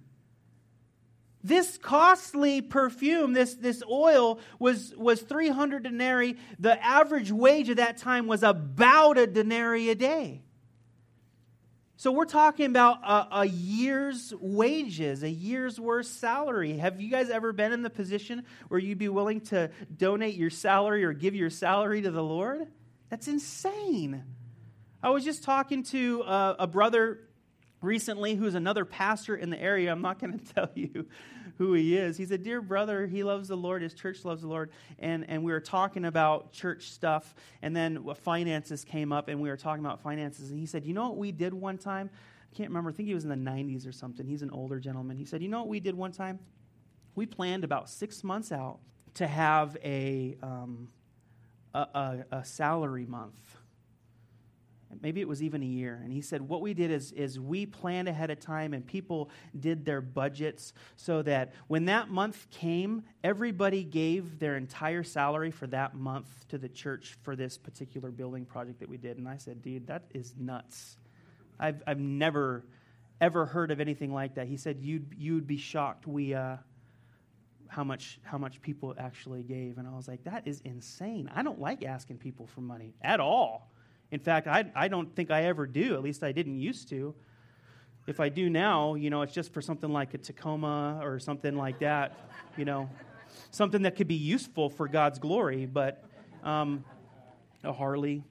This 1.44 1.76
costly 1.76 2.60
perfume, 2.60 3.32
this, 3.32 3.54
this 3.54 3.82
oil, 3.88 4.38
was, 4.58 4.94
was 4.96 5.20
300 5.22 5.82
denarii. 5.82 6.36
The 6.58 6.82
average 6.82 7.32
wage 7.32 7.68
at 7.68 7.78
that 7.78 7.96
time 7.96 8.26
was 8.26 8.42
about 8.42 9.18
a 9.18 9.26
denarii 9.26 9.90
a 9.90 9.94
day. 9.94 10.42
So 11.96 12.10
we're 12.10 12.24
talking 12.24 12.66
about 12.66 12.98
a, 13.04 13.42
a, 13.42 13.44
year's 13.46 14.34
wages, 14.40 15.22
a 15.22 15.30
year's 15.30 15.78
worth 15.78 16.06
salary. 16.06 16.76
Have 16.78 17.00
you 17.00 17.08
guys 17.08 17.30
ever 17.30 17.52
been 17.52 17.72
in 17.72 17.82
the 17.82 17.90
position 17.90 18.44
where 18.66 18.80
you'd 18.80 18.98
be 18.98 19.08
willing 19.08 19.40
to 19.42 19.70
donate 19.96 20.34
your 20.34 20.50
salary 20.50 21.04
or 21.04 21.12
give 21.12 21.36
your 21.36 21.48
salary 21.48 22.02
to 22.02 22.10
the 22.10 22.22
Lord? 22.22 22.66
That's 23.08 23.28
insane. 23.28 24.24
I 25.00 25.10
was 25.10 25.24
just 25.24 25.44
talking 25.44 25.84
to 25.84 26.22
a, 26.22 26.56
a 26.60 26.66
brother 26.66 27.20
recently 27.82 28.36
who's 28.36 28.54
another 28.54 28.84
pastor 28.84 29.36
in 29.36 29.50
the 29.50 29.60
area. 29.60 29.92
I'm 29.92 30.00
not 30.00 30.18
going 30.18 30.38
to 30.38 30.54
tell 30.54 30.70
you 30.74 31.06
who 31.58 31.74
he 31.74 31.96
is. 31.96 32.16
He's 32.16 32.30
a 32.30 32.38
dear 32.38 32.62
brother. 32.62 33.06
He 33.06 33.22
loves 33.22 33.48
the 33.48 33.56
Lord. 33.56 33.82
His 33.82 33.94
church 33.94 34.24
loves 34.24 34.42
the 34.42 34.48
Lord. 34.48 34.70
And, 34.98 35.28
and 35.28 35.44
we 35.44 35.52
were 35.52 35.60
talking 35.60 36.06
about 36.06 36.52
church 36.52 36.90
stuff. 36.90 37.34
And 37.60 37.76
then 37.76 38.04
finances 38.22 38.84
came 38.84 39.12
up, 39.12 39.28
and 39.28 39.40
we 39.40 39.48
were 39.48 39.56
talking 39.56 39.84
about 39.84 40.00
finances. 40.00 40.50
And 40.50 40.58
he 40.58 40.66
said, 40.66 40.84
You 40.84 40.94
know 40.94 41.08
what 41.08 41.18
we 41.18 41.32
did 41.32 41.52
one 41.52 41.76
time? 41.76 42.08
I 42.52 42.56
can't 42.56 42.70
remember. 42.70 42.90
I 42.90 42.92
think 42.92 43.08
he 43.08 43.14
was 43.14 43.24
in 43.24 43.30
the 43.30 43.50
90s 43.50 43.86
or 43.86 43.92
something. 43.92 44.26
He's 44.26 44.42
an 44.42 44.50
older 44.50 44.78
gentleman. 44.78 45.16
He 45.16 45.24
said, 45.24 45.42
You 45.42 45.48
know 45.48 45.60
what 45.60 45.68
we 45.68 45.80
did 45.80 45.94
one 45.94 46.12
time? 46.12 46.38
We 47.14 47.26
planned 47.26 47.64
about 47.64 47.90
six 47.90 48.24
months 48.24 48.52
out 48.52 48.78
to 49.14 49.26
have 49.26 49.76
a, 49.84 50.36
um, 50.42 50.88
a, 51.74 51.80
a, 51.80 52.24
a 52.32 52.44
salary 52.44 53.04
month 53.04 53.58
maybe 55.00 55.20
it 55.20 55.28
was 55.28 55.42
even 55.42 55.62
a 55.62 55.66
year. 55.66 56.00
And 56.02 56.12
he 56.12 56.20
said, 56.20 56.42
What 56.42 56.60
we 56.60 56.74
did 56.74 56.90
is, 56.90 57.12
is 57.12 57.38
we 57.38 57.66
planned 57.66 58.08
ahead 58.08 58.30
of 58.30 58.40
time 58.40 58.74
and 58.74 58.86
people 58.86 59.30
did 59.58 59.84
their 59.84 60.00
budgets 60.00 60.72
so 60.96 61.22
that 61.22 61.52
when 61.68 61.86
that 61.86 62.08
month 62.08 62.46
came, 62.50 63.04
everybody 63.24 63.84
gave 63.84 64.38
their 64.38 64.56
entire 64.56 65.02
salary 65.02 65.50
for 65.50 65.66
that 65.68 65.94
month 65.94 66.46
to 66.48 66.58
the 66.58 66.68
church 66.68 67.16
for 67.22 67.36
this 67.36 67.56
particular 67.56 68.10
building 68.10 68.44
project 68.44 68.80
that 68.80 68.88
we 68.88 68.96
did. 68.96 69.18
And 69.18 69.28
I 69.28 69.36
said, 69.36 69.62
Dude, 69.62 69.86
that 69.86 70.02
is 70.12 70.34
nuts. 70.38 70.96
I've, 71.58 71.82
I've 71.86 72.00
never, 72.00 72.64
ever 73.20 73.46
heard 73.46 73.70
of 73.70 73.80
anything 73.80 74.12
like 74.12 74.34
that. 74.34 74.46
He 74.46 74.56
said, 74.56 74.78
You'd, 74.80 75.14
you'd 75.16 75.46
be 75.46 75.56
shocked. 75.56 76.06
We, 76.06 76.34
uh, 76.34 76.56
how 77.72 77.82
much 77.82 78.20
how 78.22 78.36
much 78.36 78.60
people 78.60 78.94
actually 78.98 79.42
gave 79.42 79.78
and 79.78 79.88
i 79.88 79.90
was 79.92 80.06
like 80.06 80.22
that 80.24 80.46
is 80.46 80.60
insane 80.66 81.30
i 81.34 81.42
don't 81.42 81.58
like 81.58 81.82
asking 81.82 82.18
people 82.18 82.46
for 82.46 82.60
money 82.60 82.92
at 83.00 83.18
all 83.18 83.71
in 84.12 84.20
fact, 84.20 84.46
I, 84.46 84.70
I 84.76 84.88
don't 84.88 85.14
think 85.16 85.30
I 85.30 85.44
ever 85.44 85.66
do. 85.66 85.94
At 85.94 86.02
least 86.02 86.22
I 86.22 86.32
didn't 86.32 86.58
used 86.58 86.88
to. 86.90 87.14
If 88.06 88.20
I 88.20 88.28
do 88.28 88.50
now, 88.50 88.94
you 88.94 89.08
know, 89.08 89.22
it's 89.22 89.32
just 89.32 89.54
for 89.54 89.62
something 89.62 89.90
like 89.90 90.12
a 90.12 90.18
Tacoma 90.18 91.00
or 91.02 91.18
something 91.18 91.56
like 91.56 91.78
that, 91.78 92.14
you 92.58 92.66
know, 92.66 92.90
something 93.50 93.82
that 93.82 93.96
could 93.96 94.08
be 94.08 94.14
useful 94.14 94.68
for 94.68 94.86
God's 94.86 95.18
glory, 95.18 95.64
but 95.64 96.04
um, 96.44 96.84
a 97.64 97.72
Harley. 97.72 98.22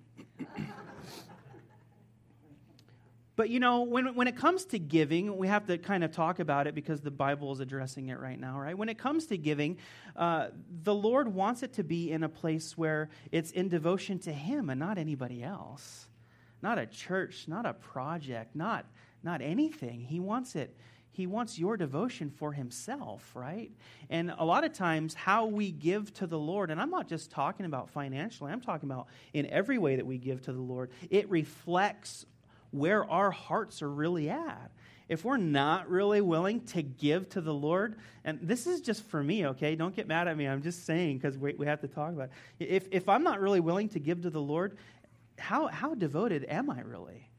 But 3.41 3.49
you 3.49 3.59
know, 3.59 3.81
when, 3.81 4.13
when 4.13 4.27
it 4.27 4.35
comes 4.35 4.65
to 4.65 4.77
giving, 4.77 5.35
we 5.35 5.47
have 5.47 5.65
to 5.65 5.79
kind 5.79 6.03
of 6.03 6.11
talk 6.11 6.37
about 6.37 6.67
it 6.67 6.75
because 6.75 7.01
the 7.01 7.09
Bible 7.09 7.51
is 7.51 7.59
addressing 7.59 8.09
it 8.09 8.19
right 8.19 8.39
now, 8.39 8.59
right? 8.59 8.77
When 8.77 8.87
it 8.87 8.99
comes 8.99 9.25
to 9.25 9.37
giving, 9.39 9.77
uh, 10.15 10.49
the 10.83 10.93
Lord 10.93 11.27
wants 11.27 11.63
it 11.63 11.73
to 11.73 11.83
be 11.83 12.11
in 12.11 12.21
a 12.21 12.29
place 12.29 12.77
where 12.77 13.09
it's 13.31 13.49
in 13.49 13.67
devotion 13.67 14.19
to 14.19 14.31
Him 14.31 14.69
and 14.69 14.79
not 14.79 14.99
anybody 14.99 15.41
else. 15.41 16.07
Not 16.61 16.77
a 16.77 16.85
church, 16.85 17.45
not 17.47 17.65
a 17.65 17.73
project, 17.73 18.55
not, 18.55 18.85
not 19.23 19.41
anything. 19.41 20.01
He 20.01 20.19
wants 20.19 20.55
it. 20.55 20.77
He 21.09 21.25
wants 21.25 21.57
your 21.57 21.77
devotion 21.77 22.29
for 22.29 22.53
himself, 22.53 23.31
right? 23.35 23.71
And 24.09 24.33
a 24.37 24.45
lot 24.45 24.63
of 24.63 24.71
times, 24.71 25.13
how 25.13 25.47
we 25.47 25.71
give 25.71 26.13
to 26.13 26.27
the 26.27 26.39
Lord, 26.39 26.71
and 26.71 26.79
I'm 26.79 26.89
not 26.89 27.09
just 27.09 27.31
talking 27.31 27.65
about 27.65 27.89
financially, 27.89 28.51
I'm 28.51 28.61
talking 28.61 28.89
about 28.89 29.07
in 29.33 29.45
every 29.47 29.77
way 29.77 29.97
that 29.97 30.05
we 30.05 30.19
give 30.19 30.41
to 30.43 30.53
the 30.53 30.61
Lord, 30.61 30.91
it 31.09 31.29
reflects 31.29 32.25
where 32.71 33.09
our 33.09 33.31
hearts 33.31 33.81
are 33.81 33.89
really 33.89 34.29
at. 34.29 34.71
If 35.09 35.25
we're 35.25 35.37
not 35.37 35.89
really 35.89 36.21
willing 36.21 36.61
to 36.67 36.81
give 36.81 37.27
to 37.29 37.41
the 37.41 37.53
Lord, 37.53 37.97
and 38.23 38.39
this 38.41 38.65
is 38.65 38.79
just 38.79 39.03
for 39.05 39.21
me, 39.21 39.45
okay? 39.47 39.75
Don't 39.75 39.93
get 39.93 40.07
mad 40.07 40.29
at 40.29 40.37
me. 40.37 40.47
I'm 40.47 40.61
just 40.61 40.85
saying 40.85 41.17
because 41.17 41.37
we, 41.37 41.53
we 41.53 41.65
have 41.65 41.81
to 41.81 41.87
talk 41.87 42.13
about 42.13 42.29
it. 42.59 42.65
If, 42.65 42.87
if 42.91 43.09
I'm 43.09 43.23
not 43.23 43.41
really 43.41 43.59
willing 43.59 43.89
to 43.89 43.99
give 43.99 44.21
to 44.21 44.29
the 44.29 44.41
Lord, 44.41 44.77
how, 45.37 45.67
how 45.67 45.95
devoted 45.95 46.45
am 46.47 46.69
I 46.69 46.79
really? 46.81 47.29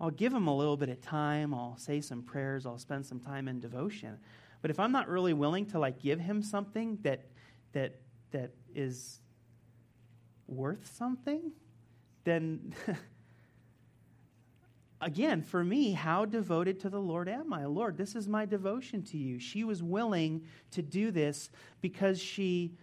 I'll 0.00 0.10
give 0.10 0.32
him 0.32 0.46
a 0.46 0.56
little 0.56 0.76
bit 0.76 0.90
of 0.90 1.00
time. 1.00 1.52
I'll 1.52 1.76
say 1.76 2.00
some 2.00 2.22
prayers. 2.22 2.66
I'll 2.66 2.78
spend 2.78 3.04
some 3.04 3.18
time 3.18 3.48
in 3.48 3.58
devotion. 3.58 4.18
But 4.62 4.70
if 4.70 4.78
I'm 4.78 4.92
not 4.92 5.08
really 5.08 5.32
willing 5.32 5.66
to 5.66 5.78
like 5.78 6.00
give 6.00 6.20
him 6.20 6.42
something 6.42 6.98
that 7.02 7.26
that 7.72 7.96
that 8.30 8.52
is 8.74 9.20
worth 10.46 10.90
something, 10.96 11.52
then 12.24 12.74
again, 15.00 15.42
for 15.42 15.62
me, 15.62 15.92
how 15.92 16.24
devoted 16.24 16.80
to 16.80 16.90
the 16.90 17.00
Lord 17.00 17.28
am 17.28 17.52
I? 17.52 17.66
Lord, 17.66 17.96
this 17.96 18.14
is 18.14 18.28
my 18.28 18.44
devotion 18.44 19.02
to 19.04 19.16
you. 19.16 19.38
She 19.38 19.64
was 19.64 19.82
willing 19.82 20.42
to 20.72 20.82
do 20.82 21.10
this 21.10 21.50
because 21.80 22.20
she 22.20 22.74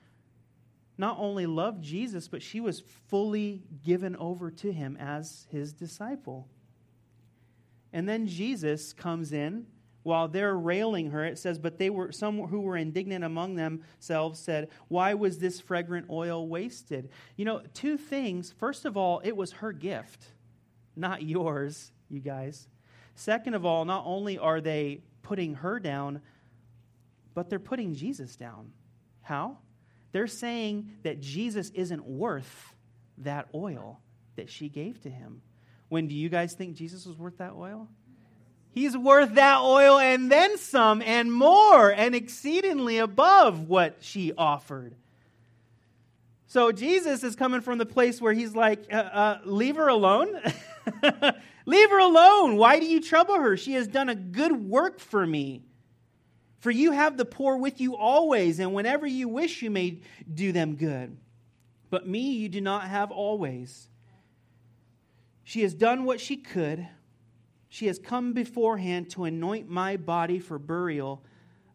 not 0.97 1.17
only 1.19 1.45
loved 1.45 1.83
Jesus, 1.83 2.27
but 2.27 2.41
she 2.41 2.61
was 2.61 2.81
fully 3.07 3.63
given 3.83 4.15
over 4.15 4.49
to 4.49 4.71
him 4.71 4.95
as 4.97 5.45
his 5.51 5.73
disciple. 5.73 6.47
And 7.91 8.07
then 8.07 8.27
Jesus 8.27 8.93
comes 8.93 9.33
in 9.33 9.67
while 10.03 10.27
they're 10.27 10.55
railing 10.55 11.11
her. 11.11 11.25
It 11.25 11.37
says, 11.37 11.59
But 11.59 11.79
they 11.79 11.89
were 11.89 12.11
some 12.13 12.39
who 12.47 12.61
were 12.61 12.77
indignant 12.77 13.25
among 13.25 13.55
themselves 13.55 14.39
said, 14.39 14.69
Why 14.87 15.13
was 15.15 15.39
this 15.39 15.59
fragrant 15.59 16.09
oil 16.09 16.47
wasted? 16.47 17.09
You 17.35 17.43
know, 17.43 17.61
two 17.73 17.97
things. 17.97 18.53
First 18.57 18.85
of 18.85 18.95
all, 18.95 19.19
it 19.25 19.35
was 19.35 19.53
her 19.53 19.73
gift, 19.73 20.25
not 20.95 21.23
yours 21.23 21.91
you 22.09 22.19
guys. 22.19 22.67
Second 23.15 23.53
of 23.53 23.65
all, 23.65 23.85
not 23.85 24.03
only 24.05 24.37
are 24.37 24.61
they 24.61 25.01
putting 25.23 25.55
her 25.55 25.79
down, 25.79 26.21
but 27.33 27.49
they're 27.49 27.59
putting 27.59 27.95
Jesus 27.95 28.35
down. 28.35 28.71
How? 29.21 29.57
They're 30.11 30.27
saying 30.27 30.91
that 31.03 31.19
Jesus 31.19 31.71
isn't 31.71 32.05
worth 32.05 32.73
that 33.19 33.47
oil 33.53 33.99
that 34.35 34.49
she 34.49 34.69
gave 34.69 35.01
to 35.01 35.09
him. 35.09 35.41
When 35.89 36.07
do 36.07 36.15
you 36.15 36.29
guys 36.29 36.53
think 36.53 36.75
Jesus 36.75 37.05
was 37.05 37.17
worth 37.17 37.37
that 37.37 37.53
oil? 37.53 37.87
He's 38.71 38.97
worth 38.97 39.35
that 39.35 39.61
oil 39.61 39.99
and 39.99 40.29
then 40.29 40.57
some 40.57 41.01
and 41.01 41.31
more 41.31 41.89
and 41.89 42.13
exceedingly 42.13 42.97
above 42.97 43.69
what 43.69 43.97
she 44.01 44.33
offered. 44.37 44.95
So 46.47 46.71
Jesus 46.71 47.23
is 47.23 47.35
coming 47.35 47.61
from 47.61 47.77
the 47.77 47.85
place 47.85 48.21
where 48.21 48.33
he's 48.33 48.55
like, 48.55 48.85
uh, 48.91 48.95
uh, 48.95 49.39
leave 49.45 49.77
her 49.77 49.87
alone. 49.87 50.39
Leave 51.65 51.89
her 51.89 51.99
alone. 51.99 52.57
Why 52.57 52.79
do 52.79 52.85
you 52.85 53.01
trouble 53.01 53.35
her? 53.35 53.57
She 53.57 53.73
has 53.73 53.87
done 53.87 54.09
a 54.09 54.15
good 54.15 54.51
work 54.51 54.99
for 54.99 55.25
me. 55.25 55.63
For 56.59 56.71
you 56.71 56.91
have 56.91 57.17
the 57.17 57.25
poor 57.25 57.57
with 57.57 57.79
you 57.79 57.95
always, 57.95 58.59
and 58.59 58.73
whenever 58.73 59.05
you 59.05 59.27
wish, 59.27 59.61
you 59.61 59.69
may 59.69 59.99
do 60.31 60.51
them 60.51 60.75
good. 60.75 61.17
But 61.89 62.07
me 62.07 62.31
you 62.33 62.49
do 62.49 62.61
not 62.61 62.87
have 62.87 63.11
always. 63.11 63.87
She 65.43 65.61
has 65.61 65.73
done 65.73 66.05
what 66.05 66.19
she 66.19 66.37
could. 66.37 66.87
She 67.69 67.87
has 67.87 67.99
come 67.99 68.33
beforehand 68.33 69.11
to 69.11 69.25
anoint 69.25 69.69
my 69.69 69.97
body 69.97 70.39
for 70.39 70.57
burial. 70.57 71.23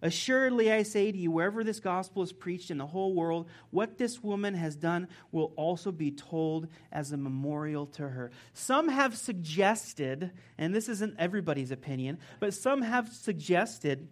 Assuredly, 0.03 0.73
I 0.73 0.83
say 0.83 1.13
to 1.13 1.19
you, 1.19 1.31
wherever 1.31 1.63
this 1.63 1.81
gospel 1.81 2.23
is 2.23 2.33
preached 2.33 2.71
in 2.71 2.79
the 2.79 2.87
whole 2.87 3.15
world, 3.15 3.49
what 3.71 3.99
this 3.99 4.23
woman 4.23 4.55
has 4.55 4.75
done 4.75 5.09
will 5.31 5.53
also 5.57 5.93
be 5.93 6.11
told 6.11 6.69
as 6.91 7.13
a 7.13 7.17
memorial 7.17 7.87
to 7.87 8.09
her. 8.09 8.31
Some 8.55 8.89
have 8.89 9.17
suggested, 9.17 10.31
and 10.57 10.75
this 10.75 10.89
isn't 10.89 11.17
everybody's 11.19 11.71
opinion, 11.71 12.19
but 12.39 12.55
some 12.55 12.81
have 12.83 13.13
suggested 13.13 14.09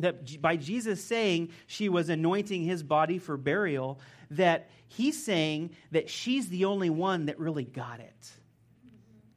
that 0.00 0.40
by 0.40 0.56
Jesus 0.56 1.04
saying 1.04 1.50
she 1.66 1.88
was 1.88 2.08
anointing 2.08 2.64
his 2.64 2.82
body 2.82 3.18
for 3.18 3.36
burial, 3.36 4.00
that 4.30 4.70
he's 4.86 5.22
saying 5.24 5.70
that 5.92 6.08
she's 6.08 6.48
the 6.48 6.64
only 6.64 6.90
one 6.90 7.26
that 7.26 7.38
really 7.38 7.64
got 7.64 8.00
it. 8.00 8.32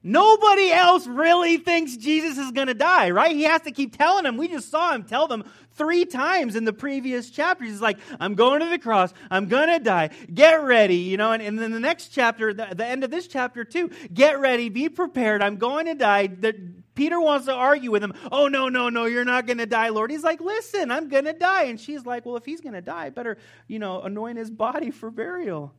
Nobody 0.03 0.71
else 0.71 1.05
really 1.05 1.57
thinks 1.57 1.95
Jesus 1.95 2.37
is 2.39 2.51
going 2.51 2.67
to 2.67 2.73
die, 2.73 3.11
right? 3.11 3.35
He 3.35 3.43
has 3.43 3.61
to 3.61 3.71
keep 3.71 3.95
telling 3.95 4.23
them. 4.23 4.35
We 4.35 4.47
just 4.47 4.71
saw 4.71 4.93
him 4.93 5.03
tell 5.03 5.27
them 5.27 5.43
three 5.75 6.05
times 6.05 6.55
in 6.55 6.65
the 6.65 6.73
previous 6.73 7.29
chapters. 7.29 7.69
He's 7.69 7.81
like, 7.81 7.99
I'm 8.19 8.33
going 8.33 8.61
to 8.61 8.69
the 8.69 8.79
cross. 8.79 9.13
I'm 9.29 9.47
going 9.47 9.69
to 9.69 9.77
die. 9.77 10.09
Get 10.33 10.63
ready, 10.63 10.97
you 10.97 11.17
know. 11.17 11.33
And, 11.33 11.43
and 11.43 11.59
then 11.59 11.71
the 11.71 11.79
next 11.79 12.07
chapter, 12.07 12.51
the, 12.51 12.69
the, 12.73 12.85
end 12.85 13.03
of 13.03 13.11
this 13.11 13.27
chapter, 13.27 13.63
too, 13.63 13.91
get 14.11 14.39
ready, 14.39 14.69
be 14.69 14.89
prepared. 14.89 15.43
I'm 15.43 15.57
going 15.57 15.85
to 15.85 15.93
die. 15.93 16.27
The, 16.27 16.55
Peter 16.95 17.21
wants 17.21 17.45
to 17.45 17.53
argue 17.53 17.91
with 17.91 18.03
him. 18.03 18.13
Oh, 18.31 18.47
no, 18.47 18.69
no, 18.69 18.89
no, 18.89 19.05
you're 19.05 19.23
not 19.23 19.45
going 19.45 19.59
to 19.59 19.67
die, 19.67 19.89
Lord. 19.89 20.09
He's 20.09 20.23
like, 20.23 20.41
listen, 20.41 20.89
I'm 20.89 21.09
going 21.09 21.25
to 21.25 21.33
die. 21.33 21.65
And 21.65 21.79
she's 21.79 22.07
like, 22.07 22.25
well, 22.25 22.37
if 22.37 22.45
he's 22.45 22.61
going 22.61 22.73
to 22.73 22.81
die, 22.81 23.11
better, 23.11 23.37
you 23.67 23.77
know, 23.77 24.01
anoint 24.01 24.39
his 24.39 24.49
body 24.49 24.89
for 24.89 25.11
burial. 25.11 25.73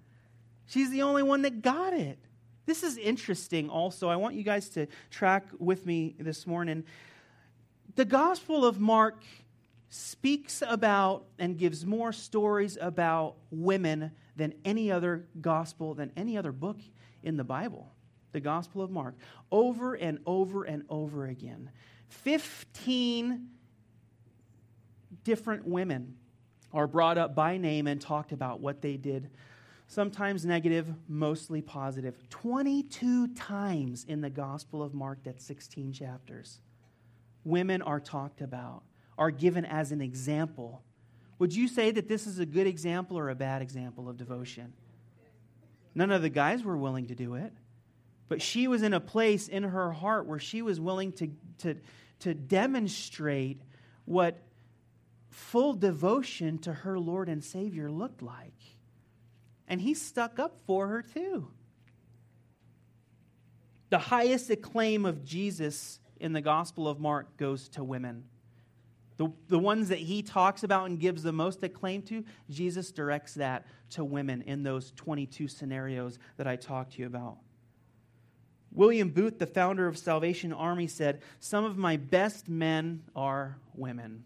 She's 0.67 0.91
the 0.91 1.03
only 1.03 1.25
one 1.25 1.43
that 1.43 1.61
got 1.61 1.93
it. 1.93 2.19
This 2.65 2.83
is 2.83 2.97
interesting 2.97 3.69
also. 3.69 4.09
I 4.09 4.17
want 4.17 4.35
you 4.35 4.45
guys 4.45 4.69
to 4.71 4.87
track 5.11 5.47
with 5.59 5.85
me 5.85 6.15
this 6.19 6.47
morning. 6.47 6.85
The 7.97 8.05
Gospel 8.05 8.65
of 8.65 8.81
Mark 8.81 9.25
speaks 9.89 10.63
about 10.67 11.27
and 11.39 11.59
gives 11.59 11.85
more 11.85 12.13
stories 12.13 12.79
about 12.81 13.35
women 13.51 14.13
than 14.37 14.55
any 14.65 14.91
other 14.91 15.27
gospel, 15.41 15.95
than 15.95 16.13
any 16.17 16.39
other 16.39 16.53
book 16.53 16.79
in 17.23 17.37
the 17.37 17.45
Bible. 17.45 17.93
The 18.31 18.41
Gospel 18.41 18.81
of 18.81 18.91
Mark. 18.91 19.17
Over 19.51 19.95
and 19.95 20.21
over 20.25 20.65
and 20.65 20.85
over 20.89 21.27
again. 21.27 21.71
15 22.09 23.49
different 25.25 25.67
women 25.67 26.17
are 26.73 26.87
brought 26.87 27.19
up 27.19 27.35
by 27.35 27.59
name 27.59 27.87
and 27.87 28.01
talked 28.01 28.33
about 28.33 28.61
what 28.61 28.81
they 28.81 28.97
did 28.97 29.31
sometimes 29.93 30.47
negative, 30.47 30.87
mostly 31.07 31.61
positive. 31.61 32.17
22 32.31 33.29
times 33.29 34.05
in 34.09 34.23
the 34.23 34.31
Gospel 34.31 34.83
of 34.83 34.95
Mark, 34.95 35.19
that's 35.23 35.45
16 35.45 35.93
chapters, 35.93 36.61
women 37.45 37.83
are 37.83 38.01
talked 38.01 38.41
about, 38.41 38.85
are 39.19 39.31
given 39.31 39.67
as 39.67 39.93
an 39.93 40.01
example. 40.01 40.83
Would 41.39 41.55
you 41.55 41.69
say 41.69 41.91
that 41.91 42.09
this 42.09 42.27
is 42.27 42.39
a 42.39 42.47
good 42.47 42.67
example 42.67 43.19
or 43.19 43.29
a 43.29 43.35
bad 43.35 43.61
example 43.61 44.09
of 44.09 44.17
devotion? 44.17 44.73
None 45.95 46.11
of 46.11 46.23
the 46.23 46.31
guys 46.31 46.65
were 46.65 46.79
willing 46.79 47.09
to 47.09 47.15
do 47.15 47.35
it. 47.35 47.53
But 48.31 48.41
she 48.41 48.69
was 48.69 48.83
in 48.83 48.95
a 48.95 49.01
place 49.01 49.47
in 49.47 49.63
her 49.63 49.93
heart 49.93 50.25
where 50.25 50.39
she 50.39 50.63
was 50.63 50.81
willing 50.81 51.13
to, 51.13 51.29
to, 51.59 51.77
to 52.21 52.33
demonstrate 52.33 53.61
what 54.07 54.41
full 55.29 55.75
devotion 55.75 56.57
to 56.61 56.73
her 56.73 56.99
Lord 56.99 57.29
and 57.29 57.45
Savior 57.45 57.91
looked 57.91 58.23
like 58.23 58.55
and 59.73 59.81
he 59.81 59.95
stuck 59.95 60.39
up 60.39 60.59
for 60.67 60.87
her 60.87 61.01
too. 61.01 61.49
The 63.89 63.97
highest 63.97 64.51
acclaim 64.51 65.07
of 65.07 65.25
Jesus 65.25 65.99
in 66.21 66.35
the 66.35 66.43
Gospel 66.43 66.87
of 66.87 67.01
Mark 67.01 67.39
goes 67.39 67.71
to 67.71 67.83
women. 67.83 68.25
The, 69.17 69.33
the 69.49 69.59
ones 69.59 69.89
that 69.89 69.99
he 69.99 70.21
talks 70.21 70.63
about 70.63 70.91
and 70.91 71.01
gives 71.01 71.23
the 71.23 71.33
most 71.33 71.63
acclaim 71.63 72.03
to, 72.03 72.23
Jesus 72.51 72.93
directs 72.93 73.33
that 73.35 73.65
to 73.93 74.05
women 74.05 74.43
in 74.43 74.63
those 74.63 74.91
22 74.95 75.49
scenarios 75.49 76.19
that 76.37 76.47
I 76.47 76.57
talked 76.57 76.93
to 76.93 77.01
you 77.01 77.07
about. 77.07 77.39
William 78.73 79.09
Booth, 79.09 79.39
the 79.39 79.47
founder 79.47 79.87
of 79.87 79.97
Salvation 79.97 80.53
Army, 80.53 80.87
said, 80.87 81.23
Some 81.41 81.65
of 81.65 81.79
my 81.79 81.97
best 81.97 82.47
men 82.47 83.05
are 83.17 83.57
women. 83.73 84.25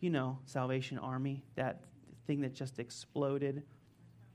You 0.00 0.10
know, 0.10 0.40
Salvation 0.44 0.98
Army, 0.98 1.44
that 1.54 1.84
thing 2.26 2.40
that 2.40 2.52
just 2.52 2.80
exploded 2.80 3.62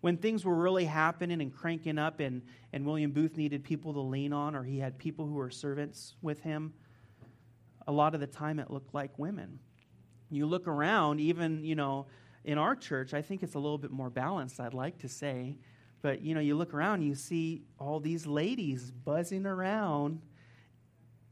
when 0.01 0.17
things 0.17 0.45
were 0.45 0.55
really 0.55 0.85
happening 0.85 1.41
and 1.41 1.53
cranking 1.53 1.97
up 1.97 2.19
and, 2.19 2.41
and 2.73 2.85
William 2.85 3.11
Booth 3.11 3.35
needed 3.35 3.63
people 3.63 3.93
to 3.93 3.99
lean 3.99 4.31
on 4.31 4.55
or 4.55 4.63
he 4.63 4.79
had 4.79 4.97
people 4.97 5.25
who 5.25 5.33
were 5.33 5.49
servants 5.49 6.15
with 6.21 6.41
him, 6.41 6.73
a 7.87 7.91
lot 7.91 8.13
of 8.13 8.19
the 8.19 8.27
time 8.27 8.59
it 8.59 8.69
looked 8.69 8.93
like 8.93 9.17
women. 9.17 9.59
You 10.29 10.45
look 10.45 10.67
around, 10.67 11.19
even, 11.19 11.63
you 11.63 11.75
know, 11.75 12.07
in 12.43 12.57
our 12.57 12.75
church, 12.75 13.13
I 13.13 13.21
think 13.21 13.43
it's 13.43 13.55
a 13.55 13.59
little 13.59 13.77
bit 13.77 13.91
more 13.91 14.09
balanced, 14.09 14.59
I'd 14.59 14.73
like 14.73 14.99
to 14.99 15.09
say. 15.09 15.57
But, 16.01 16.21
you 16.21 16.35
know, 16.35 16.41
you 16.41 16.55
look 16.55 16.73
around, 16.73 17.01
you 17.01 17.15
see 17.15 17.63
all 17.79 17.99
these 17.99 18.27
ladies 18.27 18.91
buzzing 18.91 19.45
around 19.45 20.21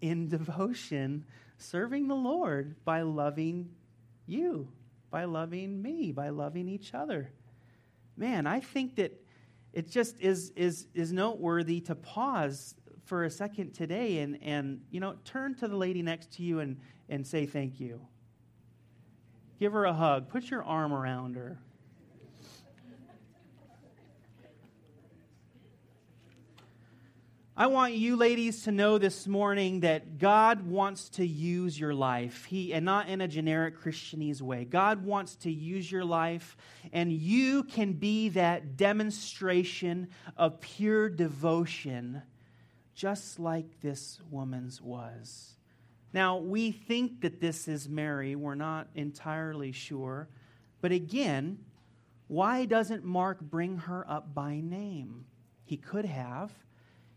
in 0.01 0.28
devotion, 0.30 1.25
serving 1.58 2.08
the 2.08 2.15
Lord 2.15 2.75
by 2.84 3.01
loving 3.01 3.69
you, 4.25 4.69
by 5.12 5.25
loving 5.25 5.82
me, 5.82 6.12
by 6.12 6.30
loving 6.30 6.67
each 6.67 6.93
other 6.93 7.32
man, 8.17 8.47
I 8.47 8.60
think 8.60 8.95
that 8.95 9.21
it 9.73 9.89
just 9.89 10.19
is, 10.21 10.51
is, 10.56 10.88
is 10.93 11.12
noteworthy 11.12 11.82
to 11.82 11.95
pause 11.95 12.75
for 13.04 13.25
a 13.25 13.30
second 13.30 13.73
today 13.73 14.19
and, 14.19 14.39
and 14.41 14.82
you 14.89 14.99
know, 14.99 15.15
turn 15.25 15.56
to 15.56 15.67
the 15.67 15.75
lady 15.75 16.01
next 16.01 16.32
to 16.34 16.43
you 16.43 16.60
and, 16.60 16.80
and 17.10 17.25
say 17.25 17.45
thank 17.45 17.80
you. 17.80 18.01
Give 19.60 19.73
her 19.73 19.86
a 19.86 19.93
hug. 19.93 20.30
Put 20.30 20.49
your 20.49 20.63
arm 20.63 20.93
around 20.93 21.36
her. 21.36 21.60
I 27.58 27.68
want 27.68 27.94
you 27.94 28.18
ladies 28.18 28.63
to 28.63 28.74
know 28.74 28.98
this 28.98 29.28
morning 29.28 29.80
that 29.80 30.18
God 30.18 30.68
wants 30.68 31.08
to 31.12 31.26
use 31.26 31.80
your 31.80 31.94
life. 31.94 32.44
He 32.44 32.74
and 32.74 32.84
not 32.84 33.08
in 33.08 33.22
a 33.22 33.30
generic 33.30 33.80
Christianese 33.80 34.41
way. 34.41 34.65
God 34.65 35.06
wants 35.06 35.38
to 35.38 35.52
use 35.52 35.89
your 35.89 36.04
life 36.04 36.58
and 36.91 37.13
you 37.13 37.63
can 37.63 37.94
be 37.94 38.28
that 38.30 38.76
demonstration 38.76 40.10
of 40.36 40.60
pure 40.60 41.08
devotion 41.08 42.24
just 42.94 43.39
like 43.39 43.80
this 43.80 44.20
woman's 44.30 44.82
was. 44.82 45.56
Now, 46.12 46.39
we 46.39 46.74
think 46.74 47.22
that 47.22 47.39
this 47.39 47.70
is 47.70 47.88
Mary. 47.88 48.36
We're 48.36 48.56
not 48.56 48.89
entirely 48.96 49.72
sure. 49.72 50.28
But 50.82 50.91
again, 50.91 51.60
why 52.28 52.65
doesn't 52.65 53.06
Mark 53.06 53.39
bring 53.39 53.78
her 53.78 54.06
up 54.10 54.34
by 54.34 54.60
name? 54.60 55.24
He 55.63 55.78
could 55.78 56.04
have. 56.04 56.52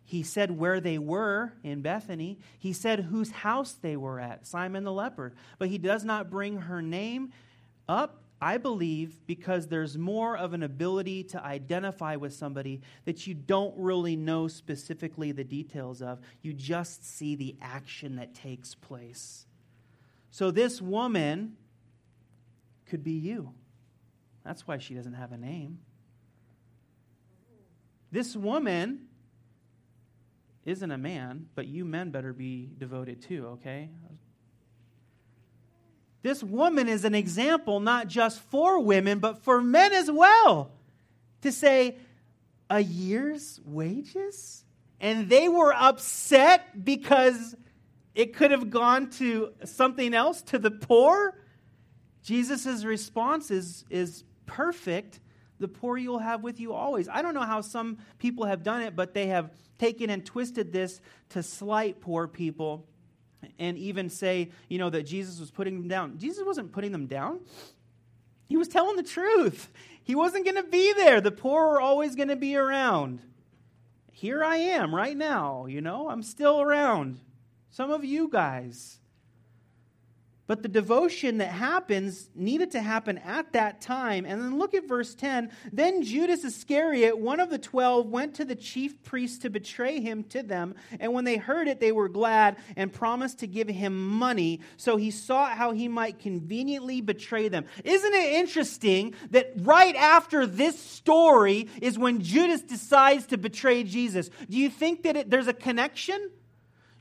He 0.09 0.23
said 0.23 0.59
where 0.59 0.81
they 0.81 0.97
were 0.97 1.53
in 1.63 1.83
Bethany. 1.83 2.39
He 2.59 2.73
said 2.73 3.01
whose 3.01 3.31
house 3.31 3.73
they 3.73 3.95
were 3.95 4.19
at, 4.19 4.47
Simon 4.47 4.83
the 4.85 4.91
leper. 4.91 5.35
But 5.59 5.69
he 5.69 5.77
does 5.77 6.03
not 6.03 6.31
bring 6.31 6.63
her 6.63 6.81
name 6.81 7.31
up, 7.87 8.23
I 8.41 8.57
believe, 8.57 9.21
because 9.27 9.67
there's 9.67 9.99
more 9.99 10.35
of 10.35 10.55
an 10.55 10.63
ability 10.63 11.25
to 11.25 11.45
identify 11.45 12.17
with 12.17 12.33
somebody 12.33 12.81
that 13.05 13.27
you 13.27 13.35
don't 13.35 13.75
really 13.77 14.17
know 14.17 14.49
specifically 14.49 15.31
the 15.31 15.45
details 15.45 16.01
of. 16.01 16.21
You 16.41 16.55
just 16.55 17.05
see 17.05 17.35
the 17.35 17.57
action 17.61 18.17
that 18.17 18.35
takes 18.35 18.75
place. 18.75 19.45
So 20.31 20.51
this 20.51 20.81
woman 20.81 21.59
could 22.87 23.05
be 23.05 23.13
you. 23.13 23.53
That's 24.43 24.67
why 24.67 24.79
she 24.79 24.95
doesn't 24.95 25.13
have 25.13 25.33
a 25.33 25.37
name. 25.37 25.81
This 28.11 28.35
woman 28.35 29.08
isn't 30.69 30.91
a 30.91 30.99
man, 30.99 31.47
but 31.55 31.67
you 31.67 31.85
men 31.85 32.11
better 32.11 32.33
be 32.33 32.69
devoted 32.77 33.23
too, 33.23 33.47
okay? 33.47 33.89
This 36.23 36.43
woman 36.43 36.89
is 36.89 37.05
an 37.05 37.15
example 37.15 37.81
not 37.81 38.09
just 38.09 38.41
for 38.41 38.79
women, 38.81 39.19
but 39.19 39.43
for 39.43 39.63
men 39.63 39.93
as 39.93 40.11
well. 40.11 40.71
To 41.43 41.53
say, 41.53 41.97
a 42.69 42.81
year's 42.81 43.61
wages? 43.65 44.65
And 45.01 45.31
they 45.31 45.49
were 45.49 45.73
upset 45.73 46.85
because 46.85 47.55
it 48.15 48.35
could 48.35 48.51
have 48.51 48.69
gone 48.69 49.11
to 49.13 49.55
something 49.65 50.13
else, 50.13 50.43
to 50.43 50.59
the 50.59 50.73
poor. 50.73 51.41
Jesus' 52.23 52.85
response 52.85 53.51
is, 53.51 53.85
is 53.89 54.25
perfect. 54.45 55.21
The 55.61 55.69
poor 55.69 55.97
you'll 55.97 56.19
have 56.19 56.43
with 56.43 56.61
you 56.61 56.73
always. 56.73 57.09
I 57.09 57.23
don't 57.23 57.35
know 57.35 57.43
how 57.43 57.61
some 57.61 57.99
people 58.19 58.45
have 58.47 58.63
done 58.63 58.83
it, 58.83 58.95
but 58.95 59.15
they 59.15 59.27
have 59.27 59.51
taken 59.79 60.11
and 60.11 60.25
twisted 60.25 60.73
this 60.73 61.01
to 61.31 61.43
slight 61.43 62.01
poor 62.01 62.29
people 62.29 62.87
and 63.59 63.79
even 63.79 64.09
say, 64.11 64.51
you 64.69 64.79
know, 64.79 64.91
that 64.91 65.05
Jesus 65.05 65.39
was 65.41 65.51
putting 65.51 65.79
them 65.79 65.89
down. 65.89 66.19
Jesus 66.19 66.45
wasn't 66.45 66.73
putting 66.73 66.93
them 66.93 67.07
down. 67.07 67.41
He 68.47 68.57
was 68.57 68.69
telling 68.69 68.97
the 68.97 69.03
truth. 69.03 69.71
He 70.03 70.15
wasn't 70.15 70.45
going 70.45 70.57
to 70.57 70.63
be 70.63 70.93
there. 70.95 71.21
The 71.21 71.31
poor 71.31 71.75
are 71.75 71.81
always 71.81 72.17
going 72.17 72.29
to 72.29 72.37
be 72.37 72.57
around. 72.57 73.21
Here 74.13 74.43
I 74.43 74.57
am 74.57 74.95
right 74.95 75.17
now, 75.17 75.67
you 75.67 75.81
know, 75.81 76.09
I'm 76.09 76.23
still 76.23 76.61
around. 76.61 77.21
Some 77.71 77.91
of 77.91 78.05
you 78.05 78.29
guys. 78.29 78.99
But 80.49 80.63
the 80.63 80.69
devotion 80.69 81.39
that 81.39 81.51
happens 81.51 82.31
needed 82.35 82.71
to 82.71 82.81
happen 82.81 83.19
at 83.19 83.53
that 83.53 83.83
time. 83.83 84.25
And 84.25 84.41
then 84.41 84.59
look 84.59 84.73
at 84.73 84.89
verse 84.89 85.15
10. 85.15 85.51
Then 85.75 86.03
Judas 86.03 86.43
Iscariot, 86.43 87.19
one 87.19 87.39
of 87.39 87.51
the 87.51 87.59
twelve, 87.59 88.07
went 88.07 88.35
to 88.37 88.47
the 88.47 88.55
chief 88.55 89.03
priests 89.05 89.41
to 89.41 89.51
betray 89.51 90.01
him 90.01 90.25
to 90.25 90.43
them. 90.43 90.75
And 90.99 91.13
when 91.13 91.25
they 91.25 91.37
heard 91.37 91.69
it, 91.69 91.81
they 91.81 91.93
were 91.93 92.09
glad 92.09 92.57
and 92.77 92.91
promised 92.91 93.41
to 93.41 93.47
give 93.47 93.69
him 93.69 94.09
money. 94.09 94.61
So 94.79 94.97
he 94.97 95.11
sought 95.11 95.53
how 95.53 95.73
he 95.73 95.87
might 95.87 96.19
conveniently 96.19 97.03
betray 97.03 97.49
them. 97.49 97.67
Isn't 97.85 98.15
it 98.15 98.33
interesting 98.33 99.15
that 99.33 99.53
right 99.59 99.97
after 99.97 100.47
this 100.47 100.79
story 100.79 101.69
is 101.83 101.99
when 101.99 102.23
Judas 102.23 102.63
decides 102.63 103.27
to 103.27 103.37
betray 103.37 103.85
Jesus? 103.85 104.31
Do 104.49 104.57
you 104.57 104.71
think 104.71 105.03
that 105.03 105.15
it, 105.15 105.31
there's 105.31 105.47
a 105.47 105.53
connection? 105.53 106.31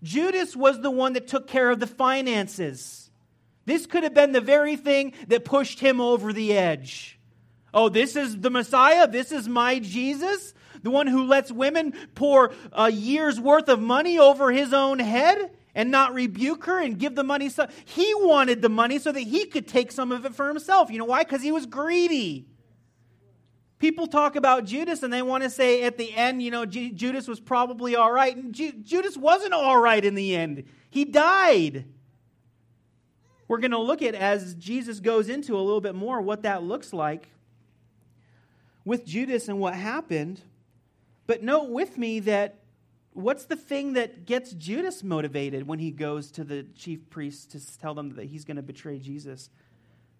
Judas 0.03 0.53
was 0.53 0.81
the 0.81 0.91
one 0.91 1.13
that 1.13 1.29
took 1.29 1.47
care 1.47 1.69
of 1.71 1.79
the 1.79 1.87
finances. 1.87 3.06
This 3.67 3.85
could 3.85 4.03
have 4.03 4.13
been 4.13 4.31
the 4.31 4.39
very 4.39 4.77
thing 4.77 5.11
that 5.27 5.43
pushed 5.43 5.81
him 5.81 5.99
over 5.99 6.31
the 6.31 6.57
edge. 6.57 7.19
Oh, 7.73 7.89
this 7.89 8.15
is 8.15 8.39
the 8.39 8.49
Messiah? 8.49 9.09
This 9.09 9.33
is 9.33 9.49
my 9.49 9.79
Jesus? 9.79 10.53
The 10.83 10.89
one 10.89 11.05
who 11.05 11.25
lets 11.25 11.51
women 11.51 11.93
pour 12.15 12.53
a 12.71 12.89
year's 12.89 13.41
worth 13.41 13.67
of 13.67 13.81
money 13.81 14.17
over 14.17 14.53
his 14.53 14.71
own 14.71 14.99
head 14.99 15.51
and 15.75 15.91
not 15.91 16.13
rebuke 16.13 16.63
her 16.63 16.79
and 16.79 16.97
give 16.97 17.13
the 17.15 17.25
money? 17.25 17.49
So 17.49 17.67
he 17.83 18.13
wanted 18.15 18.61
the 18.61 18.69
money 18.69 18.99
so 18.99 19.11
that 19.11 19.19
he 19.19 19.45
could 19.47 19.67
take 19.67 19.91
some 19.91 20.13
of 20.13 20.25
it 20.25 20.33
for 20.33 20.47
himself. 20.47 20.89
You 20.89 20.99
know 20.99 21.05
why? 21.05 21.25
Because 21.25 21.41
he 21.41 21.51
was 21.51 21.65
greedy. 21.65 22.47
People 23.79 24.07
talk 24.07 24.37
about 24.37 24.63
Judas 24.63 25.03
and 25.03 25.11
they 25.11 25.21
want 25.21 25.43
to 25.43 25.49
say 25.49 25.83
at 25.83 25.97
the 25.97 26.15
end, 26.15 26.41
you 26.41 26.51
know, 26.51 26.65
Judas 26.65 27.27
was 27.27 27.41
probably 27.41 27.97
all 27.97 28.13
right. 28.13 28.33
And 28.33 28.53
Ju- 28.53 28.79
Judas 28.81 29.17
wasn't 29.17 29.51
all 29.51 29.77
right 29.77 30.05
in 30.05 30.15
the 30.15 30.37
end. 30.37 30.63
He 30.89 31.03
died 31.03 31.83
we're 33.47 33.59
going 33.59 33.71
to 33.71 33.79
look 33.79 34.01
at 34.01 34.15
as 34.15 34.55
Jesus 34.55 34.99
goes 34.99 35.29
into 35.29 35.55
a 35.55 35.61
little 35.61 35.81
bit 35.81 35.95
more 35.95 36.21
what 36.21 36.43
that 36.43 36.63
looks 36.63 36.93
like 36.93 37.29
with 38.83 39.05
Judas 39.05 39.47
and 39.47 39.59
what 39.59 39.73
happened. 39.73 40.41
But 41.25 41.43
note 41.43 41.69
with 41.69 41.97
me 41.97 42.19
that 42.21 42.59
what's 43.13 43.45
the 43.45 43.55
thing 43.55 43.93
that 43.93 44.25
gets 44.25 44.51
Judas 44.51 45.03
motivated 45.03 45.67
when 45.67 45.79
he 45.79 45.91
goes 45.91 46.31
to 46.31 46.43
the 46.43 46.63
chief 46.75 47.09
priests 47.09 47.45
to 47.47 47.79
tell 47.79 47.93
them 47.93 48.15
that 48.15 48.25
he's 48.25 48.45
going 48.45 48.57
to 48.57 48.63
betray 48.63 48.99
Jesus? 48.99 49.49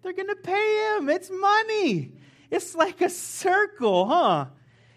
They're 0.02 0.12
going 0.12 0.28
to 0.28 0.36
pay 0.36 0.96
him. 0.96 1.08
It's 1.08 1.30
money. 1.30 2.12
It's 2.50 2.74
like 2.74 3.00
a 3.00 3.10
circle, 3.10 4.06
huh? 4.06 4.46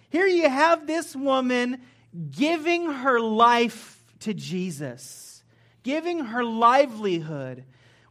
Here 0.10 0.28
you 0.28 0.50
have 0.50 0.88
this 0.88 1.16
woman 1.16 1.82
giving 2.30 2.92
her 2.92 3.20
life 3.20 4.04
to 4.20 4.34
Jesus, 4.34 5.44
giving 5.84 6.20
her 6.20 6.44
livelihood. 6.44 7.64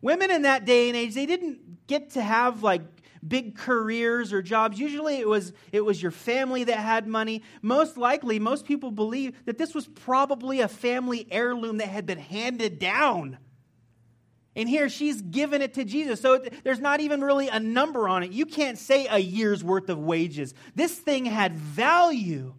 Women 0.03 0.31
in 0.31 0.43
that 0.43 0.65
day 0.65 0.89
and 0.89 0.97
age, 0.97 1.15
they 1.15 1.27
didn't 1.27 1.87
get 1.87 2.11
to 2.11 2.23
have 2.23 2.63
like 2.63 2.83
big 3.27 3.57
careers 3.57 4.33
or 4.33 4.43
jobs. 4.43 4.79
Usually 4.79 5.17
it 5.17 5.29
was 5.29 5.53
it 5.73 5.85
was 5.85 6.01
your 6.01 6.11
family 6.11 6.65
that 6.65 6.79
had 6.79 7.07
money. 7.07 7.43
Most 7.63 7.97
likely, 7.97 8.39
most 8.39 8.65
people 8.65 8.91
believe 8.91 9.35
that 9.45 9.59
this 9.59 9.75
was 9.75 9.87
probably 9.87 10.61
a 10.61 10.69
family 10.69 11.27
heirloom 11.31 11.79
that 11.79 11.89
had 11.89 12.07
been 12.07 12.19
handed 12.19 12.79
down. 12.79 13.39
And 14.57 14.69
here 14.69 14.89
she's 14.89 15.23
given 15.23 15.63
it 15.63 15.75
to 15.75 15.85
Jesus. 15.85 16.21
So 16.21 16.43
there's 16.65 16.81
not 16.81 17.01
even 17.01 17.21
really 17.21 17.49
a 17.49 17.61
number 17.61 18.09
on 18.09 18.23
it. 18.23 18.33
You 18.33 18.47
can't 18.47 18.79
say 18.79 19.07
a 19.09 19.19
year's 19.19 19.63
worth 19.63 19.89
of 19.89 19.99
wages. 19.99 20.55
This 20.75 20.95
thing 20.95 21.25
had 21.25 21.55
value. 21.55 22.55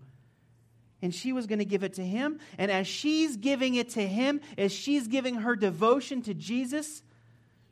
And 1.02 1.14
she 1.14 1.34
was 1.34 1.48
going 1.48 1.60
to 1.60 1.66
give 1.66 1.84
it 1.84 1.96
to 1.96 2.06
him. 2.06 2.40
And 2.60 2.72
as 2.72 2.88
she's 2.88 3.36
giving 3.36 3.74
it 3.76 3.90
to 3.92 4.08
him, 4.08 4.40
as 4.58 4.72
she's 4.72 5.08
giving 5.08 5.36
her 5.36 5.56
devotion 5.56 6.22
to 6.24 6.34
Jesus, 6.34 7.02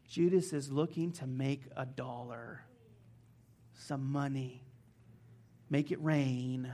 Judas 0.10 0.54
is 0.54 0.72
looking 0.72 1.12
to 1.14 1.28
make 1.28 1.62
a 1.78 1.86
dollar, 1.86 2.64
some 3.76 4.12
money, 4.12 4.64
make 5.70 5.92
it 5.92 6.04
rain. 6.04 6.72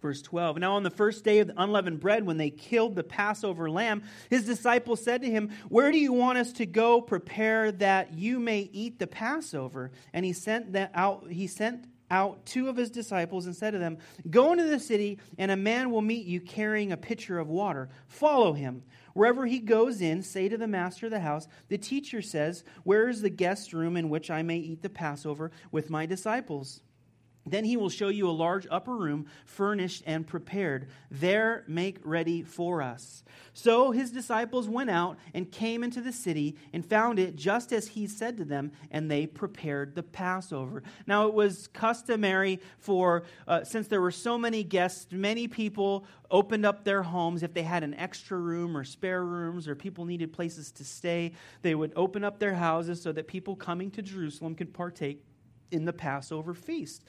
Verse 0.00 0.22
12. 0.22 0.58
Now, 0.58 0.76
on 0.76 0.84
the 0.84 0.90
first 0.90 1.22
day 1.22 1.40
of 1.40 1.48
the 1.48 1.62
unleavened 1.62 2.00
bread, 2.00 2.24
when 2.24 2.38
they 2.38 2.48
killed 2.48 2.94
the 2.94 3.04
Passover 3.04 3.68
lamb, 3.68 4.02
his 4.30 4.46
disciples 4.46 5.04
said 5.04 5.20
to 5.20 5.30
him, 5.30 5.50
Where 5.68 5.92
do 5.92 5.98
you 5.98 6.14
want 6.14 6.38
us 6.38 6.52
to 6.54 6.64
go 6.64 7.02
prepare 7.02 7.72
that 7.72 8.14
you 8.14 8.38
may 8.38 8.70
eat 8.72 8.98
the 8.98 9.06
Passover? 9.06 9.90
And 10.14 10.24
he 10.24 10.32
sent 10.32 10.72
that 10.72 10.92
out, 10.94 11.30
he 11.30 11.46
sent 11.46 11.86
out 12.10 12.44
two 12.46 12.68
of 12.68 12.76
his 12.76 12.90
disciples 12.90 13.46
and 13.46 13.56
said 13.56 13.72
to 13.72 13.78
them, 13.78 13.98
Go 14.30 14.52
into 14.52 14.64
the 14.64 14.78
city, 14.78 15.18
and 15.38 15.50
a 15.50 15.56
man 15.56 15.90
will 15.90 16.02
meet 16.02 16.26
you 16.26 16.40
carrying 16.40 16.92
a 16.92 16.96
pitcher 16.96 17.38
of 17.38 17.48
water. 17.48 17.88
Follow 18.08 18.52
him. 18.52 18.82
Wherever 19.14 19.46
he 19.46 19.58
goes 19.58 20.00
in, 20.00 20.22
say 20.22 20.48
to 20.48 20.58
the 20.58 20.66
master 20.66 21.06
of 21.06 21.12
the 21.12 21.20
house, 21.20 21.48
The 21.68 21.78
teacher 21.78 22.22
says, 22.22 22.64
Where 22.84 23.08
is 23.08 23.22
the 23.22 23.30
guest 23.30 23.72
room 23.72 23.96
in 23.96 24.08
which 24.08 24.30
I 24.30 24.42
may 24.42 24.58
eat 24.58 24.82
the 24.82 24.90
Passover 24.90 25.50
with 25.72 25.90
my 25.90 26.06
disciples? 26.06 26.82
Then 27.46 27.64
he 27.64 27.76
will 27.76 27.88
show 27.88 28.08
you 28.08 28.28
a 28.28 28.30
large 28.30 28.66
upper 28.70 28.96
room, 28.96 29.26
furnished 29.44 30.02
and 30.06 30.26
prepared. 30.26 30.88
There 31.10 31.64
make 31.68 31.98
ready 32.04 32.42
for 32.42 32.82
us. 32.82 33.22
So 33.52 33.90
his 33.90 34.10
disciples 34.10 34.68
went 34.68 34.90
out 34.90 35.18
and 35.32 35.50
came 35.50 35.82
into 35.82 36.00
the 36.00 36.12
city 36.12 36.56
and 36.72 36.84
found 36.84 37.18
it 37.18 37.36
just 37.36 37.72
as 37.72 37.88
he 37.88 38.06
said 38.06 38.36
to 38.36 38.44
them, 38.44 38.72
and 38.90 39.10
they 39.10 39.26
prepared 39.26 39.94
the 39.94 40.02
Passover. 40.02 40.82
Now 41.06 41.26
it 41.28 41.34
was 41.34 41.68
customary 41.68 42.60
for, 42.78 43.22
uh, 43.48 43.64
since 43.64 43.88
there 43.88 44.00
were 44.00 44.10
so 44.10 44.36
many 44.36 44.62
guests, 44.62 45.06
many 45.10 45.48
people 45.48 46.04
opened 46.30 46.66
up 46.66 46.84
their 46.84 47.02
homes. 47.02 47.42
If 47.42 47.54
they 47.54 47.62
had 47.62 47.82
an 47.82 47.94
extra 47.94 48.36
room 48.36 48.76
or 48.76 48.84
spare 48.84 49.24
rooms 49.24 49.68
or 49.68 49.74
people 49.74 50.04
needed 50.04 50.32
places 50.32 50.72
to 50.72 50.84
stay, 50.84 51.32
they 51.62 51.74
would 51.74 51.92
open 51.96 52.24
up 52.24 52.38
their 52.38 52.54
houses 52.54 53.00
so 53.00 53.12
that 53.12 53.26
people 53.26 53.56
coming 53.56 53.90
to 53.92 54.02
Jerusalem 54.02 54.54
could 54.54 54.74
partake 54.74 55.22
in 55.70 55.84
the 55.84 55.92
Passover 55.92 56.54
feast. 56.54 57.04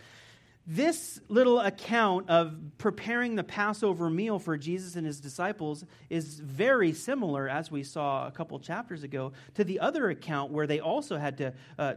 This 0.70 1.22
little 1.30 1.62
account 1.62 2.30
of 2.30 2.54
preparing 2.78 3.36
the 3.36 3.44
Passover 3.44 4.10
meal 4.10 4.38
for 4.38 4.58
Jesus 4.58 4.98
and 4.98 5.08
his 5.08 5.22
disciples 5.22 5.86
is 6.10 6.42
very 6.42 6.92
similar, 6.92 7.48
as 7.48 7.72
we 7.72 7.84
saw 7.84 8.28
a 8.28 8.32
couple 8.32 8.60
chapters 8.60 9.04
ago, 9.04 9.32
to 9.54 9.64
the 9.64 9.80
other 9.80 10.10
account 10.10 10.52
where 10.52 10.68
they 10.68 10.82
also 10.82 11.16
had 11.16 11.38
to, 11.38 11.54
uh, 11.80 11.94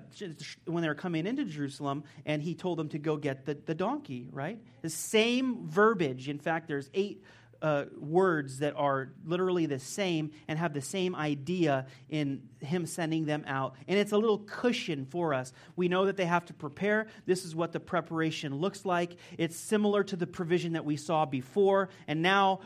when 0.67 0.83
they 0.83 0.89
were 0.89 0.95
coming 0.95 1.27
into 1.27 1.45
Jerusalem, 1.47 2.05
and 2.25 2.41
he 2.41 2.55
told 2.55 2.79
them 2.79 2.89
to 2.91 2.99
go 2.99 3.17
get 3.17 3.45
the, 3.45 3.55
the 3.55 3.75
donkey, 3.75 4.29
right? 4.31 4.61
The 4.83 4.91
same 4.91 5.67
verbiage. 5.67 6.29
In 6.29 6.39
fact, 6.39 6.69
there's 6.69 6.91
eight 6.95 7.25
uh, 7.63 7.85
words 7.99 8.59
that 8.59 8.75
are 8.77 9.13
literally 9.25 9.67
the 9.67 9.79
same 9.79 10.31
and 10.49 10.59
have 10.59 10.73
the 10.73 10.81
same 10.81 11.15
idea 11.15 11.87
in 12.09 12.43
him 12.61 12.87
sending 12.87 13.25
them 13.25 13.45
out. 13.47 13.75
And 13.87 13.99
it's 13.99 14.13
a 14.13 14.19
little 14.19 14.39
cushion 14.39 15.07
for 15.07 15.35
us. 15.35 15.53
We 15.77 15.89
know 15.89 16.07
that 16.07 16.17
they 16.17 16.25
have 16.25 16.47
to 16.47 16.55
prepare. 16.55 17.07
This 17.27 17.45
is 17.45 17.55
what 17.55 17.73
the 17.73 17.81
preparation 17.81 18.57
looks 18.57 18.85
like. 18.85 19.17
It's 19.39 19.57
similar 19.57 20.05
to 20.05 20.17
the 20.17 20.27
provision 20.27 20.73
that 20.73 20.85
we 20.85 20.97
saw 20.97 21.25
before. 21.27 21.91
And 22.07 22.23
now 22.23 22.61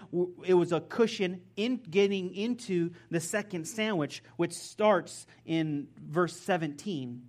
it 0.44 0.54
was 0.54 0.72
a 0.72 0.80
cushion 0.80 1.42
in 1.57 1.76
getting 1.90 2.35
into 2.35 2.90
the 3.11 3.20
second 3.20 3.66
sandwich, 3.66 4.22
which 4.37 4.52
starts 4.52 5.26
in 5.44 5.88
verse 5.98 6.38
17. 6.38 7.22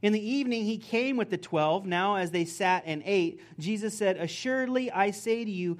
In 0.00 0.12
the 0.12 0.30
evening, 0.30 0.64
he 0.64 0.78
came 0.78 1.16
with 1.16 1.28
the 1.28 1.36
twelve. 1.36 1.84
Now, 1.84 2.16
as 2.16 2.30
they 2.30 2.44
sat 2.44 2.84
and 2.86 3.02
ate, 3.04 3.40
Jesus 3.58 3.98
said, 3.98 4.16
Assuredly, 4.16 4.92
I 4.92 5.10
say 5.10 5.44
to 5.44 5.50
you, 5.50 5.78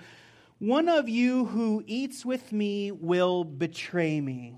one 0.58 0.88
of 0.88 1.08
you 1.08 1.46
who 1.46 1.82
eats 1.86 2.24
with 2.24 2.52
me 2.52 2.90
will 2.90 3.44
betray 3.44 4.20
me. 4.20 4.56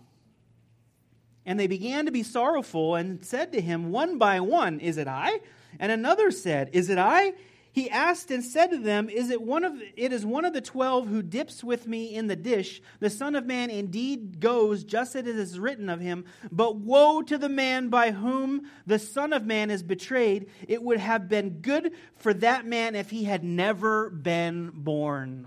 And 1.45 1.59
they 1.59 1.67
began 1.67 2.07
to 2.07 2.13
be 2.13 2.23
sorrowful 2.23 2.95
and 2.95 3.25
said 3.25 3.53
to 3.53 3.61
him 3.61 3.91
one 3.91 4.19
by 4.19 4.41
one, 4.41 4.81
Is 4.81 4.99
it 4.99 5.09
I? 5.09 5.41
And 5.79 5.91
another 5.91 6.31
said, 6.31 6.71
Is 6.73 6.91
it 6.91 6.99
I? 6.99 7.35
He 7.73 7.89
asked 7.89 8.33
and 8.33 8.45
said 8.45 8.69
to 8.69 8.79
them, 8.79 9.09
Is 9.09 9.31
it 9.31 9.41
one 9.41 9.63
of 9.63 9.75
it 9.97 10.13
is 10.13 10.27
one 10.27 10.45
of 10.45 10.53
the 10.53 10.61
twelve 10.61 11.07
who 11.07 11.23
dips 11.23 11.63
with 11.63 11.87
me 11.87 12.15
in 12.15 12.27
the 12.27 12.37
dish? 12.37 12.83
The 12.99 13.11
Son 13.11 13.37
of 13.37 13.47
Man 13.47 13.71
indeed 13.71 14.41
goes 14.41 14.83
just 14.83 15.15
as 15.15 15.27
it 15.27 15.37
is 15.37 15.59
written 15.59 15.89
of 15.89 16.01
him, 16.01 16.25
but 16.51 16.77
woe 16.77 17.23
to 17.23 17.39
the 17.39 17.49
man 17.49 17.89
by 17.89 18.11
whom 18.11 18.69
the 18.87 18.99
Son 18.99 19.33
of 19.33 19.47
Man 19.47 19.71
is 19.71 19.85
betrayed. 19.85 20.51
It 20.67 20.83
would 20.83 20.99
have 20.99 21.29
been 21.29 21.61
good 21.61 21.93
for 22.17 22.35
that 22.35 22.67
man 22.67 22.97
if 22.97 23.11
he 23.11 23.25
had 23.25 23.45
never 23.45 24.11
been 24.11 24.73
born. 24.75 25.47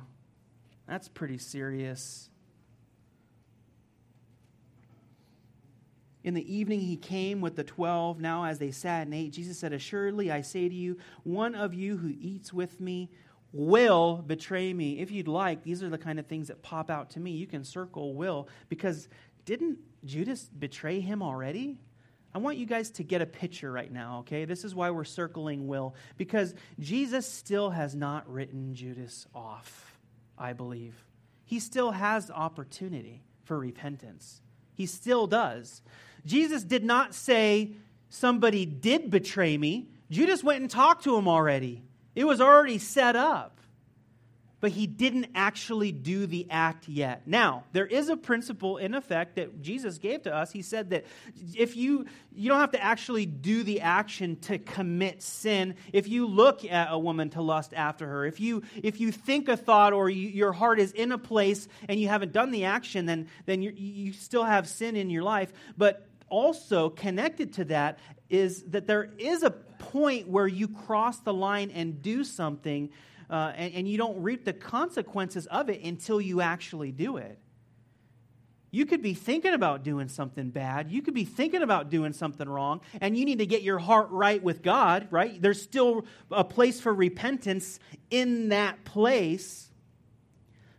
That's 0.88 1.08
pretty 1.08 1.38
serious. 1.38 2.30
In 6.24 6.34
the 6.34 6.56
evening, 6.56 6.80
he 6.80 6.96
came 6.96 7.42
with 7.42 7.56
the 7.56 7.64
twelve. 7.64 8.20
Now, 8.20 8.46
as 8.46 8.60
they 8.60 8.72
sat 8.72 9.06
and 9.06 9.14
ate, 9.14 9.34
Jesus 9.34 9.60
said, 9.60 9.74
Assuredly, 9.74 10.32
I 10.32 10.42
say 10.42 10.70
to 10.70 10.76
you, 10.76 10.98
one 11.24 11.54
of 11.54 11.74
you 11.74 11.98
who 11.98 12.14
eats 12.20 12.54
with 12.54 12.80
me 12.80 13.10
will 13.52 14.24
betray 14.26 14.74
me. 14.74 15.00
If 15.00 15.12
you'd 15.12 15.28
like, 15.28 15.64
these 15.64 15.84
are 15.84 15.90
the 15.90 15.98
kind 15.98 16.20
of 16.20 16.26
things 16.26 16.48
that 16.48 16.62
pop 16.62 16.90
out 16.90 17.12
to 17.12 17.20
me. 17.20 17.32
You 17.32 17.46
can 17.46 17.64
circle 17.64 18.16
will, 18.16 18.48
because 18.70 19.10
didn't 19.46 19.80
Judas 20.06 20.46
betray 20.46 21.02
him 21.02 21.22
already? 21.22 21.80
I 22.34 22.40
want 22.40 22.58
you 22.58 22.66
guys 22.66 22.90
to 22.92 23.04
get 23.04 23.22
a 23.22 23.28
picture 23.28 23.72
right 23.72 23.92
now, 23.92 24.20
okay? 24.20 24.46
This 24.46 24.64
is 24.64 24.74
why 24.74 24.90
we're 24.90 25.04
circling 25.04 25.68
will, 25.68 25.94
because 26.18 26.56
Jesus 26.80 27.30
still 27.30 27.70
has 27.70 27.96
not 27.96 28.28
written 28.32 28.74
Judas 28.74 29.28
off, 29.36 29.93
I 30.38 30.54
believe. 30.54 31.06
He 31.46 31.60
still 31.60 31.92
has 31.92 32.32
opportunity 32.32 33.24
for 33.44 33.60
repentance. 33.60 34.42
He 34.74 34.86
still 34.86 35.28
does. 35.28 35.82
Jesus 36.26 36.64
did 36.64 36.84
not 36.84 37.14
say, 37.14 37.74
Somebody 38.10 38.66
did 38.66 39.10
betray 39.10 39.58
me. 39.58 39.88
Judas 40.12 40.44
went 40.44 40.62
and 40.62 40.70
talked 40.70 41.04
to 41.06 41.16
him 41.16 41.28
already, 41.28 41.84
it 42.16 42.26
was 42.26 42.40
already 42.40 42.78
set 42.78 43.16
up 43.16 43.60
but 44.64 44.72
he 44.72 44.88
didn't 44.88 45.28
actually 45.36 45.92
do 45.92 46.26
the 46.26 46.48
act 46.50 46.88
yet. 46.88 47.24
Now, 47.26 47.66
there 47.74 47.86
is 47.86 48.08
a 48.08 48.16
principle 48.16 48.78
in 48.78 48.96
effect 48.96 49.36
that 49.36 49.62
Jesus 49.62 49.98
gave 49.98 50.22
to 50.22 50.34
us. 50.34 50.54
He 50.54 50.62
said 50.62 50.92
that 50.92 51.04
if 51.54 51.76
you 51.76 52.06
you 52.34 52.48
don't 52.48 52.62
have 52.62 52.72
to 52.72 52.82
actually 52.82 53.26
do 53.26 53.64
the 53.64 53.82
action 53.82 54.38
to 54.44 54.58
commit 54.58 55.22
sin. 55.22 55.76
If 55.92 56.08
you 56.08 56.28
look 56.28 56.64
at 56.64 56.88
a 56.90 56.98
woman 56.98 57.32
to 57.32 57.42
lust 57.42 57.74
after 57.74 58.08
her, 58.08 58.26
if 58.26 58.40
you 58.40 58.64
if 58.82 59.02
you 59.02 59.12
think 59.12 59.50
a 59.50 59.58
thought 59.58 59.92
or 59.92 60.10
you, 60.10 60.30
your 60.30 60.54
heart 60.54 60.80
is 60.80 60.94
in 60.94 61.12
a 61.12 61.18
place 61.18 61.68
and 61.90 62.00
you 62.00 62.08
haven't 62.08 62.32
done 62.32 62.52
the 62.52 62.64
action, 62.64 63.06
then 63.06 63.28
then 63.46 63.62
you 63.62 64.14
still 64.14 64.46
have 64.46 64.70
sin 64.70 64.96
in 64.96 65.10
your 65.10 65.24
life. 65.24 65.52
But 65.78 66.08
also 66.30 66.90
connected 66.90 67.56
to 67.56 67.66
that 67.66 68.00
is 68.30 68.64
that 68.68 68.88
there 68.88 69.12
is 69.18 69.44
a 69.44 69.52
point 69.52 70.30
where 70.30 70.48
you 70.48 70.70
cross 70.70 71.20
the 71.20 71.34
line 71.34 71.70
and 71.70 72.02
do 72.02 72.24
something 72.24 72.90
uh, 73.34 73.52
and, 73.56 73.74
and 73.74 73.88
you 73.88 73.98
don't 73.98 74.22
reap 74.22 74.46
the 74.46 74.54
consequences 74.54 75.48
of 75.48 75.68
it 75.68 75.82
until 75.82 76.22
you 76.22 76.40
actually 76.40 76.92
do 76.92 77.18
it. 77.18 77.40
You 78.70 78.86
could 78.86 79.02
be 79.02 79.16
thinking 79.16 79.54
about 79.54 79.84
doing 79.84 80.08
something 80.08 80.52
bad. 80.52 80.92
You 80.92 81.02
could 81.02 81.16
be 81.16 81.26
thinking 81.26 81.64
about 81.64 81.90
doing 81.90 82.14
something 82.14 82.48
wrong, 82.48 82.82
and 83.02 83.18
you 83.18 83.26
need 83.26 83.40
to 83.40 83.48
get 83.48 83.64
your 83.64 83.80
heart 83.80 84.10
right 84.12 84.42
with 84.42 84.62
God, 84.62 85.08
right? 85.10 85.42
There's 85.42 85.60
still 85.60 86.06
a 86.30 86.44
place 86.44 86.80
for 86.80 86.94
repentance 86.94 87.80
in 88.12 88.50
that 88.50 88.86
place, 88.86 89.72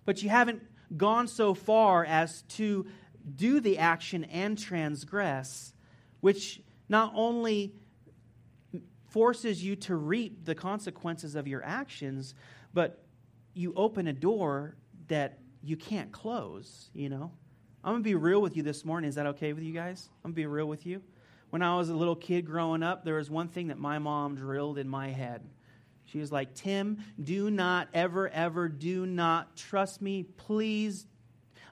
but 0.04 0.22
you 0.22 0.28
haven't 0.28 0.62
gone 0.96 1.26
so 1.26 1.54
far 1.54 2.04
as 2.04 2.42
to 2.50 2.86
do 3.34 3.58
the 3.58 3.78
action 3.78 4.22
and 4.24 4.56
transgress, 4.56 5.74
which 6.20 6.60
not 6.88 7.12
only 7.16 7.74
forces 9.14 9.62
you 9.62 9.76
to 9.76 9.94
reap 9.94 10.44
the 10.44 10.56
consequences 10.56 11.36
of 11.36 11.46
your 11.46 11.64
actions, 11.64 12.34
but 12.72 13.04
you 13.54 13.72
open 13.76 14.08
a 14.08 14.12
door 14.12 14.74
that 15.06 15.38
you 15.62 15.76
can't 15.76 16.10
close, 16.10 16.90
you 16.92 17.08
know? 17.08 17.30
I'm 17.84 17.92
going 17.92 18.02
to 18.02 18.08
be 18.08 18.16
real 18.16 18.42
with 18.42 18.56
you 18.56 18.64
this 18.64 18.84
morning. 18.84 19.08
Is 19.08 19.14
that 19.14 19.26
okay 19.26 19.52
with 19.52 19.62
you 19.62 19.72
guys? 19.72 20.08
I'm 20.24 20.30
going 20.30 20.34
to 20.34 20.36
be 20.40 20.46
real 20.46 20.66
with 20.66 20.84
you. 20.84 21.00
When 21.50 21.62
I 21.62 21.76
was 21.76 21.90
a 21.90 21.94
little 21.94 22.16
kid 22.16 22.44
growing 22.44 22.82
up, 22.82 23.04
there 23.04 23.14
was 23.14 23.30
one 23.30 23.46
thing 23.46 23.68
that 23.68 23.78
my 23.78 24.00
mom 24.00 24.34
drilled 24.34 24.78
in 24.78 24.88
my 24.88 25.10
head. 25.10 25.42
She 26.06 26.18
was 26.18 26.32
like, 26.32 26.52
Tim, 26.52 26.98
do 27.22 27.52
not 27.52 27.86
ever, 27.94 28.28
ever, 28.30 28.68
do 28.68 29.06
not 29.06 29.56
trust 29.56 30.02
me. 30.02 30.24
Please, 30.24 31.06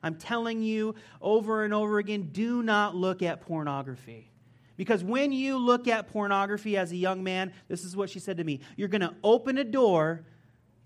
I'm 0.00 0.14
telling 0.14 0.62
you 0.62 0.94
over 1.20 1.64
and 1.64 1.74
over 1.74 1.98
again, 1.98 2.28
do 2.30 2.62
not 2.62 2.94
look 2.94 3.20
at 3.20 3.40
pornography. 3.40 4.31
Because 4.76 5.04
when 5.04 5.32
you 5.32 5.58
look 5.58 5.86
at 5.86 6.08
pornography 6.08 6.76
as 6.76 6.92
a 6.92 6.96
young 6.96 7.22
man, 7.22 7.52
this 7.68 7.84
is 7.84 7.96
what 7.96 8.10
she 8.10 8.18
said 8.18 8.38
to 8.38 8.44
me 8.44 8.60
you're 8.76 8.88
going 8.88 9.02
to 9.02 9.14
open 9.22 9.58
a 9.58 9.64
door 9.64 10.24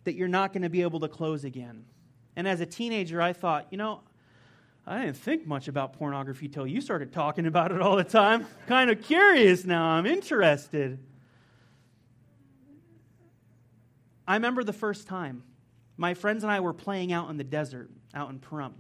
that 0.04 0.14
you're 0.14 0.28
not 0.28 0.52
going 0.52 0.62
to 0.62 0.68
be 0.68 0.82
able 0.82 1.00
to 1.00 1.08
close 1.08 1.44
again. 1.44 1.84
And 2.36 2.46
as 2.46 2.60
a 2.60 2.66
teenager, 2.66 3.20
I 3.20 3.32
thought, 3.32 3.66
you 3.70 3.78
know, 3.78 4.02
I 4.86 5.02
didn't 5.02 5.16
think 5.16 5.46
much 5.46 5.66
about 5.66 5.94
pornography 5.94 6.48
till 6.48 6.66
you 6.66 6.80
started 6.80 7.12
talking 7.12 7.46
about 7.46 7.72
it 7.72 7.80
all 7.80 7.96
the 7.96 8.04
time. 8.04 8.46
kind 8.66 8.88
of 8.88 9.02
curious 9.02 9.64
now. 9.64 9.84
I'm 9.84 10.06
interested. 10.06 10.98
I 14.28 14.34
remember 14.34 14.62
the 14.62 14.72
first 14.72 15.06
time 15.06 15.42
my 15.96 16.14
friends 16.14 16.42
and 16.44 16.52
I 16.52 16.60
were 16.60 16.74
playing 16.74 17.12
out 17.12 17.30
in 17.30 17.36
the 17.36 17.44
desert, 17.44 17.90
out 18.14 18.30
in 18.30 18.38
Pahrump. 18.38 18.74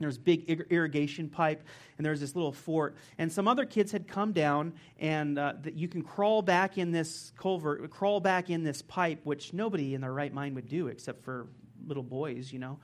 There's 0.00 0.18
big 0.18 0.48
irrigation 0.70 1.28
pipe, 1.28 1.62
and 1.98 2.04
there's 2.04 2.20
this 2.20 2.34
little 2.34 2.52
fort. 2.52 2.96
And 3.18 3.30
some 3.30 3.46
other 3.46 3.66
kids 3.66 3.92
had 3.92 4.08
come 4.08 4.32
down, 4.32 4.72
and 4.98 5.38
uh, 5.38 5.54
that 5.62 5.74
you 5.74 5.88
can 5.88 6.02
crawl 6.02 6.42
back 6.42 6.78
in 6.78 6.90
this 6.90 7.32
culvert, 7.36 7.88
crawl 7.90 8.20
back 8.20 8.50
in 8.50 8.64
this 8.64 8.82
pipe, 8.82 9.20
which 9.24 9.52
nobody 9.52 9.94
in 9.94 10.00
their 10.00 10.12
right 10.12 10.32
mind 10.32 10.54
would 10.54 10.68
do 10.68 10.88
except 10.88 11.22
for 11.24 11.48
little 11.86 12.02
boys, 12.02 12.52
you 12.52 12.58
know. 12.58 12.78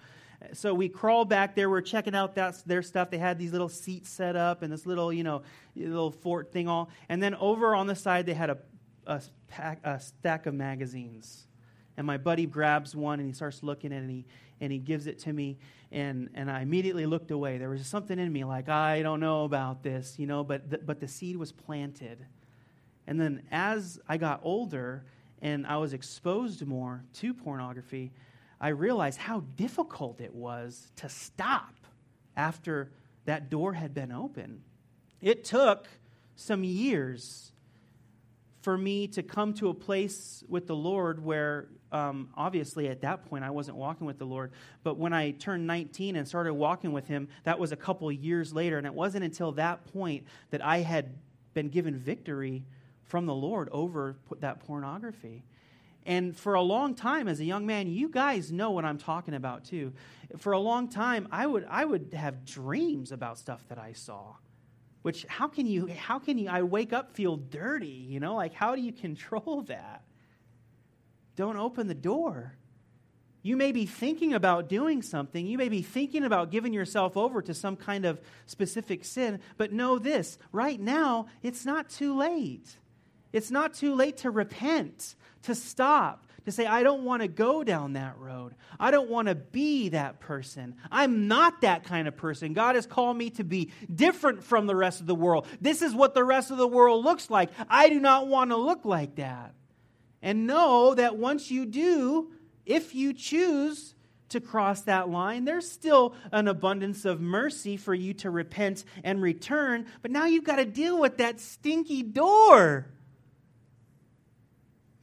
So 0.53 0.75
we 0.75 0.89
crawled 0.89 1.29
back 1.29 1.55
there. 1.55 1.71
We're 1.71 1.81
checking 1.81 2.15
out 2.15 2.35
that, 2.35 2.63
their 2.67 2.83
stuff. 2.83 3.11
They 3.11 3.19
had 3.19 3.39
these 3.39 3.53
little 3.53 3.69
seats 3.69 4.11
set 4.11 4.37
up 4.37 4.63
and 4.63 4.73
this 4.73 4.87
little, 4.87 5.13
you 5.13 5.25
know, 5.25 5.43
little 5.75 6.11
fort 6.11 6.53
thing 6.53 6.69
all. 6.69 6.91
And 7.09 7.23
then 7.23 7.35
over 7.37 7.75
on 7.75 7.87
the 7.87 7.95
side, 7.95 8.27
they 8.27 8.35
had 8.35 8.51
a, 8.51 8.59
a, 9.07 9.23
pack, 9.49 9.81
a 9.85 9.99
stack 9.99 10.47
of 10.47 10.55
magazines. 10.55 11.47
And 11.97 12.07
my 12.07 12.19
buddy 12.19 12.47
grabs 12.47 12.95
one 12.95 13.19
and 13.21 13.29
he 13.29 13.33
starts 13.33 13.63
looking 13.63 13.93
at 13.93 13.99
it 13.99 14.01
and 14.03 14.11
he, 14.11 14.27
and 14.61 14.73
he 14.73 14.79
gives 14.79 15.07
it 15.07 15.21
to 15.21 15.33
me 15.33 15.59
and, 15.97 16.29
and 16.35 16.51
I 16.51 16.61
immediately 16.61 17.07
looked 17.07 17.31
away. 17.31 17.57
There 17.57 17.71
was 17.71 17.87
something 17.87 18.19
in 18.19 18.31
me 18.31 18.45
like, 18.45 18.69
I 18.69 19.01
don't 19.01 19.19
know 19.19 19.45
about 19.45 19.83
this, 19.83 20.17
you 20.19 20.27
know, 20.27 20.45
but 20.45 20.69
the, 20.69 20.77
but 20.77 21.01
the 21.01 21.09
seed 21.09 21.39
was 21.39 21.53
planted. 21.53 22.27
And 23.07 23.19
then 23.19 23.43
as 23.51 23.99
I 24.07 24.19
got 24.19 24.41
older 24.43 25.07
and 25.41 25.67
I 25.67 25.79
was 25.79 25.95
exposed 25.95 26.67
more 26.67 27.03
to 27.15 27.33
pornography, 27.33 28.13
I 28.61 28.69
realized 28.69 29.19
how 29.19 29.41
difficult 29.57 30.21
it 30.21 30.35
was 30.35 30.93
to 30.97 31.09
stop 31.09 31.75
after 32.37 32.91
that 33.25 33.49
door 33.49 33.73
had 33.73 33.95
been 33.95 34.13
open. 34.13 34.63
It 35.23 35.45
took 35.45 35.89
some 36.35 36.63
years 36.63 37.53
for 38.67 38.77
me 38.77 39.07
to 39.07 39.23
come 39.23 39.55
to 39.55 39.69
a 39.69 39.75
place 39.75 40.43
with 40.49 40.67
the 40.67 40.75
Lord 40.75 41.25
where 41.25 41.69
um, 41.93 42.31
obviously 42.37 42.89
at 42.89 43.03
that 43.03 43.25
point 43.27 43.45
I 43.45 43.51
wasn't 43.51 43.77
walking 43.77 44.09
with 44.09 44.19
the 44.19 44.25
Lord. 44.25 44.51
But 44.83 44.99
when 44.99 45.13
I 45.13 45.31
turned 45.31 45.69
19 45.69 46.17
and 46.17 46.27
started 46.27 46.53
walking 46.53 46.91
with 46.91 47.07
Him, 47.07 47.29
that 47.45 47.61
was 47.61 47.71
a 47.71 47.77
couple 47.77 48.11
years 48.11 48.53
later. 48.53 48.77
And 48.77 48.85
it 48.85 48.93
wasn't 48.93 49.23
until 49.23 49.53
that 49.53 49.85
point 49.93 50.25
that 50.51 50.65
I 50.65 50.79
had 50.79 51.15
been 51.55 51.69
given 51.69 51.97
victory 51.97 52.65
from 53.05 53.27
the 53.27 53.35
Lord 53.35 53.69
over 53.71 54.17
that 54.41 54.59
pornography. 54.67 55.45
And 56.05 56.37
for 56.37 56.55
a 56.55 56.63
long 56.63 56.97
time, 56.97 57.29
as 57.29 57.39
a 57.39 57.45
young 57.45 57.67
man, 57.67 57.87
you 57.87 58.09
guys 58.09 58.51
know 58.51 58.73
what 58.73 58.85
I'm 58.85 58.99
talking 58.99 59.35
about 59.35 59.65
too. 59.65 59.93
For 60.39 60.51
a 60.51 60.59
long 60.59 60.89
time, 60.89 61.29
I 61.31 61.47
would, 61.47 61.65
I 61.71 61.85
would 61.85 62.15
have 62.15 62.45
dreams 62.45 63.13
about 63.13 63.39
stuff 63.39 63.65
that 63.69 63.79
I 63.79 63.93
saw 63.93 64.35
which 65.07 65.25
how 65.29 65.47
can 65.47 65.67
you 65.67 65.87
how 65.87 66.19
can 66.19 66.37
you 66.37 66.49
i 66.49 66.63
wake 66.63 66.93
up 66.93 67.13
feel 67.13 67.37
dirty 67.37 67.87
you 67.87 68.19
know 68.19 68.35
like 68.35 68.53
how 68.53 68.75
do 68.75 68.83
you 68.83 68.93
control 69.07 69.63
that 69.63 70.03
don't 71.37 71.59
open 71.59 71.87
the 71.87 71.95
door. 71.95 72.55
You 73.43 73.57
may 73.57 73.71
be 73.71 73.87
thinking 73.87 74.35
about 74.35 74.69
doing 74.69 75.03
something. 75.03 75.47
You 75.47 75.57
may 75.57 75.69
be 75.69 75.83
thinking 75.83 76.25
about 76.25 76.51
giving 76.51 76.73
yourself 76.73 77.17
over 77.17 77.41
to 77.43 77.55
some 77.55 77.77
kind 77.77 78.05
of 78.05 78.21
specific 78.47 79.05
sin, 79.05 79.39
but 79.57 79.73
know 79.73 80.01
this 80.01 80.37
right 80.51 80.81
now, 80.81 81.27
it's 81.43 81.65
not 81.65 81.89
too 81.89 82.17
late. 82.17 82.79
It's 83.33 83.51
not 83.51 83.75
too 83.75 83.95
late 83.95 84.17
to 84.19 84.31
repent, 84.31 85.15
to 85.43 85.55
stop, 85.55 86.26
to 86.47 86.53
say, 86.53 86.65
I 86.65 86.85
don't 86.85 87.03
want 87.03 87.23
to 87.23 87.29
go 87.29 87.63
down 87.63 87.95
that 87.95 88.17
road. 88.19 88.55
I 88.79 88.93
don't 88.93 89.11
want 89.11 89.27
to 89.29 89.35
be 89.35 89.91
that 89.91 90.21
person. 90.21 90.77
I'm 90.91 91.29
not 91.29 91.61
that 91.63 91.85
kind 91.85 92.09
of 92.09 92.17
person. 92.17 92.53
God 92.53 92.77
has 92.77 92.87
called 92.87 93.17
me 93.17 93.31
to 93.31 93.45
be 93.45 93.73
different 93.93 94.45
from 94.45 94.67
the 94.67 94.77
rest 94.77 95.01
of 95.01 95.07
the 95.07 95.15
world. 95.15 95.47
This 95.61 95.83
is 95.83 95.93
what 95.93 96.15
the 96.15 96.25
rest 96.25 96.53
of 96.53 96.57
the 96.57 96.67
world 96.67 97.05
looks 97.05 97.31
like. 97.31 97.51
I 97.69 97.89
do 97.89 98.01
not 98.01 98.29
want 98.29 98.51
to 98.51 98.57
look 98.57 98.85
like 98.85 99.17
that. 99.17 99.55
And 100.23 100.47
know 100.47 100.95
that 100.95 101.17
once 101.17 101.51
you 101.51 101.67
do, 101.67 102.31
if 102.65 102.95
you 102.95 103.13
choose 103.13 103.95
to 104.29 104.41
cross 104.41 104.83
that 104.83 105.09
line, 105.09 105.45
there's 105.45 105.69
still 105.71 106.15
an 106.31 106.47
abundance 106.47 107.05
of 107.05 107.21
mercy 107.21 107.77
for 107.77 107.95
you 107.95 108.15
to 108.15 108.31
repent 108.31 108.85
and 109.03 109.21
return. 109.21 109.87
But 110.01 110.13
now 110.13 110.27
you've 110.27 110.45
got 110.45 110.57
to 110.57 110.65
deal 110.65 110.99
with 111.01 111.19
that 111.19 111.41
stinky 111.41 112.05
door. 112.05 112.87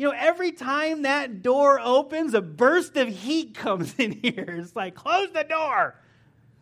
You 0.04 0.10
know, 0.10 0.16
every 0.20 0.52
time 0.52 1.04
that 1.04 1.42
door 1.42 1.80
opens, 1.80 2.34
a 2.34 2.42
burst 2.42 2.98
of 2.98 3.08
heat 3.08 3.54
comes 3.54 3.98
in 3.98 4.12
here. 4.12 4.58
It's 4.60 4.76
like, 4.76 4.96
close 4.96 5.32
the 5.32 5.46
door. 5.46 5.96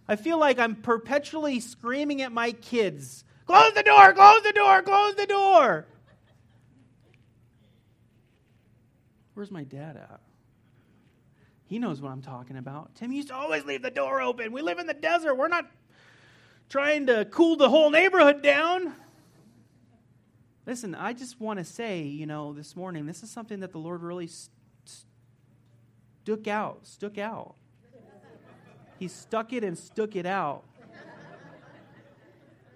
I 0.07 0.15
feel 0.15 0.37
like 0.37 0.59
I'm 0.59 0.75
perpetually 0.75 1.59
screaming 1.59 2.21
at 2.21 2.31
my 2.31 2.51
kids, 2.51 3.23
close 3.47 3.73
the 3.73 3.81
door, 3.81 4.13
close 4.13 4.43
the 4.43 4.51
door, 4.51 4.83
close 4.83 5.15
the 5.15 5.25
door. 5.25 5.87
Where's 9.33 9.49
my 9.49 9.63
dad 9.63 9.97
at? 9.97 10.19
He 11.65 11.79
knows 11.79 11.99
what 11.99 12.11
I'm 12.11 12.21
talking 12.21 12.57
about. 12.57 12.93
Tim 12.93 13.11
used 13.11 13.29
to 13.29 13.35
always 13.35 13.65
leave 13.65 13.81
the 13.81 13.89
door 13.89 14.21
open. 14.21 14.51
We 14.51 14.61
live 14.61 14.77
in 14.77 14.85
the 14.85 14.93
desert. 14.93 15.33
We're 15.33 15.47
not 15.47 15.65
trying 16.69 17.07
to 17.07 17.25
cool 17.31 17.55
the 17.55 17.69
whole 17.71 17.89
neighborhood 17.89 18.43
down. 18.43 18.93
Listen, 20.71 20.95
I 20.95 21.11
just 21.11 21.41
want 21.41 21.59
to 21.59 21.65
say, 21.65 22.03
you 22.03 22.25
know, 22.25 22.53
this 22.53 22.77
morning, 22.77 23.05
this 23.05 23.23
is 23.23 23.29
something 23.29 23.59
that 23.59 23.73
the 23.73 23.77
Lord 23.77 24.01
really 24.01 24.27
st- 24.27 24.55
stuck 26.23 26.47
out, 26.47 26.87
stuck 26.87 27.17
out. 27.17 27.55
He 28.97 29.09
stuck 29.09 29.51
it 29.51 29.65
and 29.65 29.77
stuck 29.77 30.15
it 30.15 30.25
out. 30.25 30.63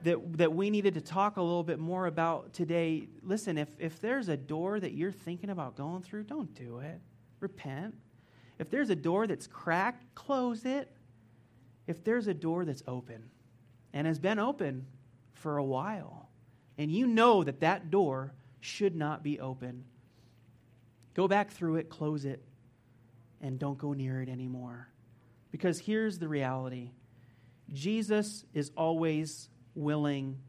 that, 0.03 0.38
that 0.38 0.53
we 0.53 0.69
needed 0.69 0.95
to 0.95 0.99
talk 0.99 1.38
a 1.38 1.41
little 1.41 1.63
bit 1.63 1.79
more 1.79 2.08
about 2.08 2.51
today. 2.51 3.08
Listen, 3.23 3.58
if, 3.58 3.69
if 3.79 4.01
there's 4.01 4.27
a 4.27 4.36
door 4.36 4.77
that 4.77 4.91
you're 4.91 5.13
thinking 5.13 5.49
about 5.49 5.77
going 5.77 6.01
through, 6.01 6.23
don't 6.23 6.53
do 6.53 6.79
it. 6.79 6.99
Repent. 7.39 7.95
If 8.60 8.69
there's 8.69 8.89
a 8.89 8.95
door 8.97 9.25
that's 9.25 9.47
cracked, 9.47 10.03
close 10.15 10.65
it. 10.65 10.91
If 11.88 12.03
there's 12.03 12.27
a 12.27 12.34
door 12.34 12.65
that's 12.65 12.84
open 12.89 13.29
and 13.93 14.05
has 14.05 14.19
been 14.19 14.38
open 14.38 14.86
for 15.31 15.55
a 15.55 15.63
while, 15.63 16.25
and 16.78 16.92
you 16.92 17.08
know 17.08 17.44
that 17.44 17.62
that 17.62 17.90
door 17.90 18.34
should 18.60 18.96
not 18.96 19.24
be 19.24 19.40
open, 19.40 19.86
go 21.14 21.28
back 21.28 21.52
through 21.52 21.76
it, 21.76 21.90
close 21.90 22.26
it, 22.26 22.44
and 23.42 23.60
don't 23.60 23.78
go 23.78 23.94
near 23.94 24.22
it 24.22 24.30
anymore. 24.30 24.90
Because 25.52 25.80
here's 25.80 26.20
the 26.20 26.28
reality 26.28 26.92
Jesus 27.72 28.44
is 28.54 28.72
always 28.76 29.50
willing 29.74 30.40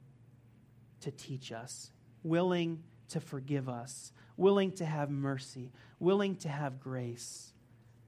to 1.01 1.11
teach 1.11 1.53
us, 1.53 1.91
willing 2.23 2.83
to 3.11 3.21
forgive 3.21 3.69
us, 3.69 4.13
willing 4.37 4.73
to 4.73 4.85
have 4.85 5.11
mercy, 5.11 5.73
willing 6.01 6.37
to 6.37 6.49
have 6.49 6.81
grace. 6.81 7.53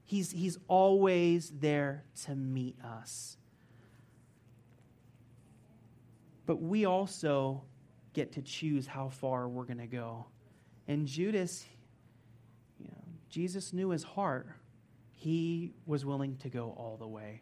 He's, 0.05 0.31
he's 0.31 0.57
always 0.67 1.51
there 1.51 2.03
to 2.25 2.35
meet 2.35 2.75
us. 2.83 3.37
But 6.45 6.61
we 6.61 6.85
also 6.85 7.61
get 8.13 8.33
to 8.33 8.41
choose 8.41 8.87
how 8.87 9.09
far 9.09 9.47
we're 9.47 9.65
going 9.65 9.79
to 9.79 9.87
go. 9.87 10.25
And 10.87 11.05
Judas, 11.05 11.65
you 12.79 12.87
know, 12.87 13.03
Jesus 13.29 13.73
knew 13.73 13.89
his 13.89 14.03
heart. 14.03 14.47
He 15.13 15.73
was 15.85 16.05
willing 16.05 16.37
to 16.37 16.49
go 16.49 16.73
all 16.77 16.97
the 16.97 17.07
way. 17.07 17.41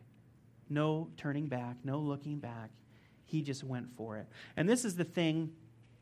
No 0.70 1.10
turning 1.18 1.48
back, 1.48 1.78
no 1.84 2.00
looking 2.00 2.40
back. 2.40 2.72
He 3.26 3.42
just 3.42 3.64
went 3.64 3.96
for 3.96 4.18
it. 4.18 4.28
And 4.56 4.68
this 4.68 4.84
is 4.84 4.96
the 4.96 5.04
thing 5.04 5.52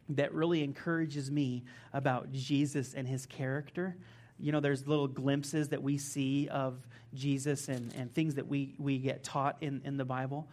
that 0.10 0.34
really 0.34 0.64
encourages 0.64 1.32
me 1.32 1.64
about 1.94 2.32
Jesus 2.32 2.94
and 2.94 3.08
his 3.08 3.26
character. 3.26 3.98
You 4.40 4.52
know, 4.52 4.60
there's 4.60 4.88
little 4.88 5.08
glimpses 5.08 5.70
that 5.70 5.82
we 5.82 5.98
see 5.98 6.48
of 6.50 6.78
Jesus 7.14 7.68
and, 7.68 7.94
and 7.96 8.14
things 8.14 8.36
that 8.36 8.48
we, 8.48 8.76
we 8.78 8.98
get 9.00 9.24
taught 9.24 9.58
in, 9.62 9.82
in 9.86 9.98
the 9.98 10.06
Bible. 10.06 10.48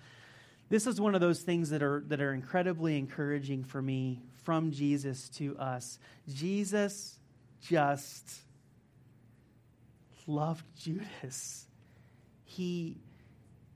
This 0.73 0.87
is 0.87 0.99
one 0.99 1.15
of 1.15 1.21
those 1.21 1.43
things 1.43 1.69
that 1.69 1.83
are, 1.83 2.03
that 2.07 2.23
are 2.23 2.33
incredibly 2.33 2.97
encouraging 2.97 3.63
for 3.63 3.83
me 3.83 4.23
from 4.43 4.71
Jesus 4.71 5.29
to 5.35 5.55
us. 5.59 5.99
Jesus 6.27 7.19
just 7.61 8.41
loved 10.27 10.65
Judas. 10.75 11.67
He, 12.47 12.97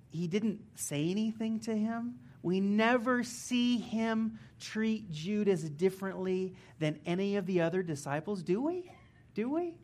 he 0.08 0.26
didn't 0.26 0.62
say 0.76 1.10
anything 1.10 1.60
to 1.60 1.76
him, 1.76 2.14
we 2.42 2.60
never 2.60 3.22
see 3.22 3.76
him 3.76 4.38
treat 4.58 5.10
Judas 5.10 5.64
differently 5.64 6.54
than 6.78 6.98
any 7.04 7.36
of 7.36 7.44
the 7.44 7.60
other 7.60 7.82
disciples, 7.82 8.42
do 8.42 8.62
we? 8.62 8.90
Do 9.34 9.50
we? 9.50 9.74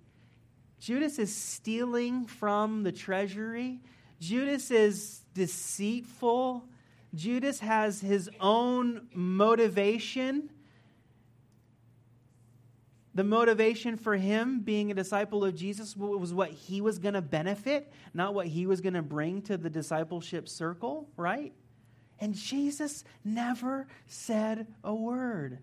Judas 0.81 1.18
is 1.18 1.37
stealing 1.37 2.25
from 2.25 2.85
the 2.85 2.92
treasury. 2.92 3.81
Judas 4.18 4.70
is 4.70 5.20
deceitful. 5.35 6.64
Judas 7.14 7.61
has 7.61 8.01
his 8.01 8.31
own 8.40 9.09
motivation. 9.12 10.51
The 13.14 13.25
motivation 13.25 13.96
for 13.98 14.16
him 14.16 14.61
being 14.61 14.90
a 14.90 14.94
disciple 14.94 15.44
of 15.44 15.55
Jesus 15.55 15.94
was 15.96 16.33
what 16.33 16.51
he 16.51 16.81
was 16.81 16.98
going 16.98 17.14
to 17.14 17.20
benefit, 17.20 17.92
not 18.14 18.33
what 18.33 18.46
he 18.46 18.66
was 18.66 18.81
going 18.81 18.94
to 18.94 19.03
bring 19.03 19.42
to 19.42 19.59
the 19.59 19.68
discipleship 19.68 20.48
circle, 20.48 21.09
right? 21.16 21.53
And 22.18 22.35
Jesus 22.35 23.05
never 23.25 23.87
said 24.07 24.66
a 24.83 24.94
word. 24.94 25.59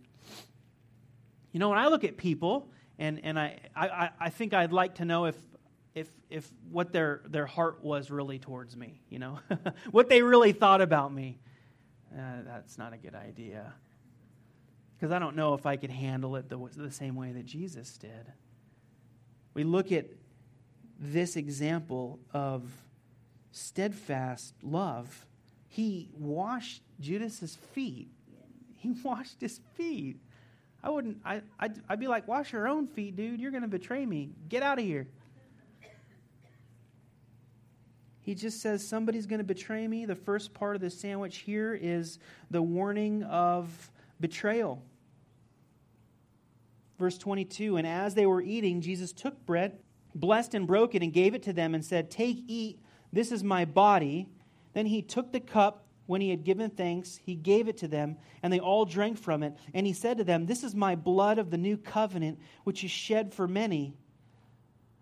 You 1.52 1.60
know, 1.60 1.70
when 1.70 1.80
I 1.80 1.88
look 1.88 2.04
at 2.04 2.18
people, 2.18 2.70
and, 3.00 3.20
and 3.24 3.40
I, 3.40 3.58
I, 3.76 4.10
I 4.20 4.30
think 4.30 4.54
I'd 4.54 4.74
like 4.74 4.96
to 4.96 5.06
know 5.06 5.26
if, 5.26 5.36
if, 6.00 6.10
if 6.30 6.50
what 6.72 6.92
their, 6.92 7.22
their 7.26 7.46
heart 7.46 7.84
was 7.84 8.10
really 8.10 8.40
towards 8.40 8.76
me, 8.76 9.02
you 9.10 9.20
know, 9.20 9.40
what 9.92 10.10
they 10.10 10.22
really 10.22 10.52
thought 10.52 10.82
about 10.82 11.14
me. 11.14 11.40
Uh, 12.14 12.42
that's 12.46 12.78
not 12.78 12.94
a 12.94 12.98
good 12.98 13.16
idea. 13.16 13.74
Because 14.96 15.12
I 15.12 15.20
don't 15.20 15.36
know 15.36 15.54
if 15.54 15.66
I 15.66 15.76
could 15.76 15.92
handle 15.92 16.36
it 16.36 16.50
the, 16.50 16.58
the 16.76 16.92
same 16.92 17.16
way 17.16 17.32
that 17.34 17.46
Jesus 17.46 17.98
did. 17.98 18.34
We 19.54 19.64
look 19.64 19.92
at 19.92 20.08
this 21.00 21.36
example 21.36 22.20
of 22.34 22.64
steadfast 23.52 24.54
love 24.64 25.26
he 25.70 26.10
washed 26.18 26.82
Judas's 27.00 27.56
feet. 27.74 28.10
He 28.76 28.90
washed 29.04 29.40
his 29.40 29.62
feet. 29.76 30.18
I 30.84 30.90
wouldn't, 30.90 31.18
I, 31.24 31.42
I'd, 31.60 31.80
I'd 31.88 32.00
be 32.00 32.08
like, 32.08 32.28
wash 32.28 32.52
your 32.52 32.68
own 32.68 32.88
feet, 32.88 33.16
dude. 33.16 33.40
You're 33.40 33.52
going 33.52 33.64
to 33.64 33.70
betray 33.70 34.06
me. 34.06 34.32
Get 34.48 34.64
out 34.64 34.80
of 34.80 34.86
here. 34.86 35.08
He 38.30 38.36
just 38.36 38.62
says, 38.62 38.88
somebody's 38.88 39.26
going 39.26 39.40
to 39.40 39.44
betray 39.44 39.88
me. 39.88 40.06
The 40.06 40.14
first 40.14 40.54
part 40.54 40.76
of 40.76 40.84
the 40.84 40.92
sandwich 40.92 41.38
here 41.38 41.74
is 41.74 42.20
the 42.52 42.62
warning 42.62 43.24
of 43.24 43.90
betrayal. 44.20 44.84
Verse 47.00 47.18
22 47.18 47.78
And 47.78 47.88
as 47.88 48.14
they 48.14 48.28
were 48.28 48.44
eating, 48.44 48.82
Jesus 48.82 49.14
took 49.14 49.44
bread, 49.48 49.80
blessed 50.14 50.54
and 50.54 50.68
broke 50.68 50.94
it, 50.94 51.02
and 51.02 51.12
gave 51.12 51.34
it 51.34 51.42
to 51.42 51.54
them, 51.54 51.74
and 51.74 51.84
said, 51.84 52.12
Take, 52.12 52.44
eat, 52.46 52.80
this 53.12 53.32
is 53.32 53.44
my 53.44 53.66
body. 53.66 54.30
Then 54.74 54.86
he 54.86 55.02
took 55.02 55.32
the 55.32 55.40
cup 55.40 55.88
when 56.06 56.22
he 56.22 56.30
had 56.30 56.44
given 56.44 56.70
thanks, 56.70 57.20
he 57.26 57.34
gave 57.34 57.68
it 57.68 57.78
to 57.78 57.88
them, 57.88 58.16
and 58.44 58.54
they 58.54 58.60
all 58.60 58.86
drank 58.86 59.18
from 59.18 59.42
it. 59.42 59.56
And 59.74 59.88
he 59.88 59.94
said 59.94 60.20
to 60.20 60.24
them, 60.24 60.46
This 60.46 60.64
is 60.64 60.76
my 60.76 60.94
blood 60.94 61.40
of 61.40 61.50
the 61.50 61.58
new 61.58 61.78
covenant, 61.78 62.38
which 62.64 62.84
is 62.84 62.92
shed 62.92 63.34
for 63.34 63.48
many. 63.48 63.96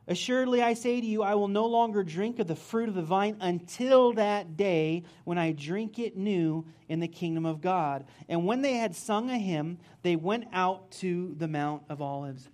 Assuredly, 0.10 0.62
I 0.62 0.74
say 0.74 1.02
to 1.02 1.06
you, 1.06 1.22
I 1.22 1.36
will 1.36 1.50
no 1.50 1.65
longer 1.65 2.02
drink 2.02 2.39
of 2.39 2.48
the 2.48 2.56
fruit 2.56 2.88
of 2.88 2.96
the 2.96 3.02
vine 3.02 3.36
until 3.41 4.13
that 4.13 4.56
day 4.56 5.04
when 5.26 5.38
I 5.38 5.52
drink 5.52 6.00
it 6.00 6.15
new 6.15 6.65
in 6.88 7.02
the 7.02 7.10
kingdom 7.10 7.46
of 7.46 7.60
God. 7.60 8.06
And 8.30 8.46
when 8.46 8.62
they 8.62 8.76
had 8.76 8.96
sung 8.96 9.30
a 9.30 9.38
hymn, 9.38 9.80
they 10.04 10.15
went 10.15 10.46
out 10.54 10.91
to 10.91 11.36
the 11.38 11.48
Mount 11.48 11.84
of 11.89 12.02
Olives. 12.02 12.48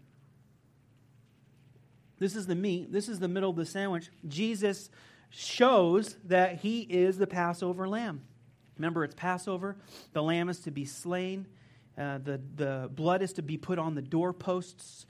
This 2.18 2.36
is 2.36 2.48
the 2.48 2.56
meat, 2.56 2.92
this 2.92 3.08
is 3.08 3.20
the 3.20 3.28
middle 3.28 3.52
of 3.52 3.56
the 3.56 3.66
sandwich. 3.66 4.10
Jesus 4.28 4.89
shows 5.30 6.16
that 6.26 6.60
he 6.62 6.82
is 6.82 7.18
the 7.18 7.28
Passover 7.28 7.88
lamb. 7.88 8.22
Remember, 8.78 9.04
it's 9.04 9.16
Passover. 9.16 9.78
The 10.13 10.24
lamb 10.24 10.50
is 10.50 10.60
to 10.62 10.72
be 10.72 10.86
slain. 10.86 11.48
Uh, 11.98 12.18
the, 12.18 12.42
the 12.56 12.89
blood 12.94 13.22
is 13.22 13.34
to 13.34 13.44
be 13.44 13.56
put 13.56 13.78
on 13.78 13.94
the 13.94 14.02
doorposts, 14.02 15.06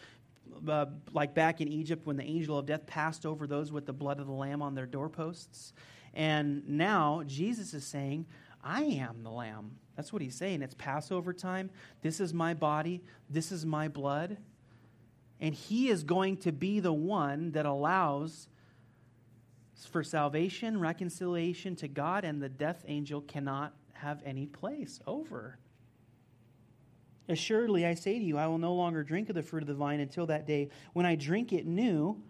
uh, 0.68 0.86
like 1.14 1.34
back 1.34 1.62
in 1.62 1.68
Egypt 1.68 2.06
when 2.06 2.18
the 2.18 2.24
angel 2.24 2.58
of 2.58 2.66
death 2.66 2.86
passed 2.86 3.26
over 3.26 3.48
those 3.48 3.72
with 3.72 3.86
the 3.86 3.94
blood 3.94 4.20
of 4.20 4.28
the 4.28 4.34
lamb 4.34 4.62
on 4.62 4.76
their 4.76 4.86
doorposts. 4.86 5.74
And 6.14 6.68
now 6.68 7.24
Jesus 7.26 7.74
is 7.74 7.86
saying, 7.86 8.26
I 8.64 8.84
am 8.84 9.24
the 9.24 9.32
lamb. 9.32 9.78
That's 9.96 10.14
what 10.14 10.22
he's 10.22 10.36
saying. 10.36 10.62
It's 10.62 10.76
Passover 10.76 11.34
time. 11.34 11.70
This 12.02 12.20
is 12.20 12.34
my 12.34 12.54
body. 12.54 13.02
This 13.30 13.52
is 13.52 13.66
my 13.66 13.88
blood. 13.88 14.38
And 15.40 15.54
he 15.54 15.90
is 15.90 16.04
going 16.04 16.38
to 16.38 16.52
be 16.52 16.80
the 16.80 16.94
one 16.94 17.52
that 17.52 17.66
allows 17.66 18.48
for 19.92 20.04
salvation, 20.04 20.80
reconciliation 20.80 21.76
to 21.78 21.88
God, 21.88 22.24
and 22.24 22.42
the 22.42 22.50
death 22.50 22.86
angel 22.88 23.22
cannot 23.22 23.74
have 23.94 24.22
any 24.26 24.46
place 24.46 25.00
over. 25.06 25.58
Assuredly, 27.30 27.86
I 27.86 27.94
say 27.94 28.20
to 28.20 28.26
you, 28.26 28.38
I 28.38 28.48
will 28.48 28.58
no 28.58 28.74
longer 28.74 29.04
drink 29.04 29.30
of 29.30 29.36
the 29.36 29.44
fruit 29.44 29.64
of 29.64 29.68
the 29.68 29.74
vine 29.74 30.00
until 30.00 30.26
that 30.28 30.46
day 30.46 30.70
when 30.92 31.06
I 31.06 31.16
drink 31.16 31.54
it 31.54 31.66
new 31.66 32.22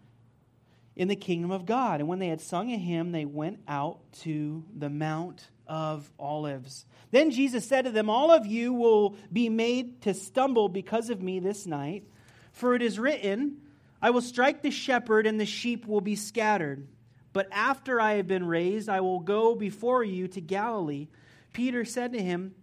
in 0.96 1.08
the 1.08 1.16
kingdom 1.16 1.52
of 1.52 1.66
God. 1.66 2.00
And 2.00 2.08
when 2.08 2.20
they 2.20 2.28
had 2.28 2.42
sung 2.42 2.72
a 2.72 2.78
hymn, 2.78 3.12
they 3.12 3.26
went 3.26 3.60
out 3.68 4.00
to 4.22 4.64
the 4.76 4.90
Mount 4.90 5.50
of 5.68 6.12
Olives. 6.20 6.86
Then 7.12 7.32
Jesus 7.32 7.66
said 7.66 7.86
to 7.86 7.92
them, 7.92 8.10
All 8.10 8.32
of 8.32 8.46
you 8.46 8.74
will 8.74 9.16
be 9.32 9.50
made 9.50 10.02
to 10.04 10.14
stumble 10.14 10.70
because 10.70 11.10
of 11.10 11.22
me 11.22 11.40
this 11.40 11.66
night, 11.66 12.04
for 12.52 12.76
it 12.76 12.82
is 12.82 13.00
written, 13.00 13.58
I 14.02 14.12
will 14.12 14.22
strike 14.22 14.62
the 14.62 14.72
shepherd, 14.72 15.26
and 15.26 15.40
the 15.40 15.46
sheep 15.46 15.88
will 15.88 16.02
be 16.02 16.16
scattered. 16.16 16.88
But 17.32 17.48
after 17.52 18.00
I 18.00 18.14
have 18.14 18.28
been 18.28 18.46
raised, 18.46 18.90
I 18.90 19.00
will 19.00 19.20
go 19.20 19.56
before 19.56 20.04
you 20.04 20.28
to 20.28 20.42
Galilee. 20.42 21.08
Peter 21.54 21.86
said 21.86 22.14
to 22.14 22.22
him, 22.22 22.54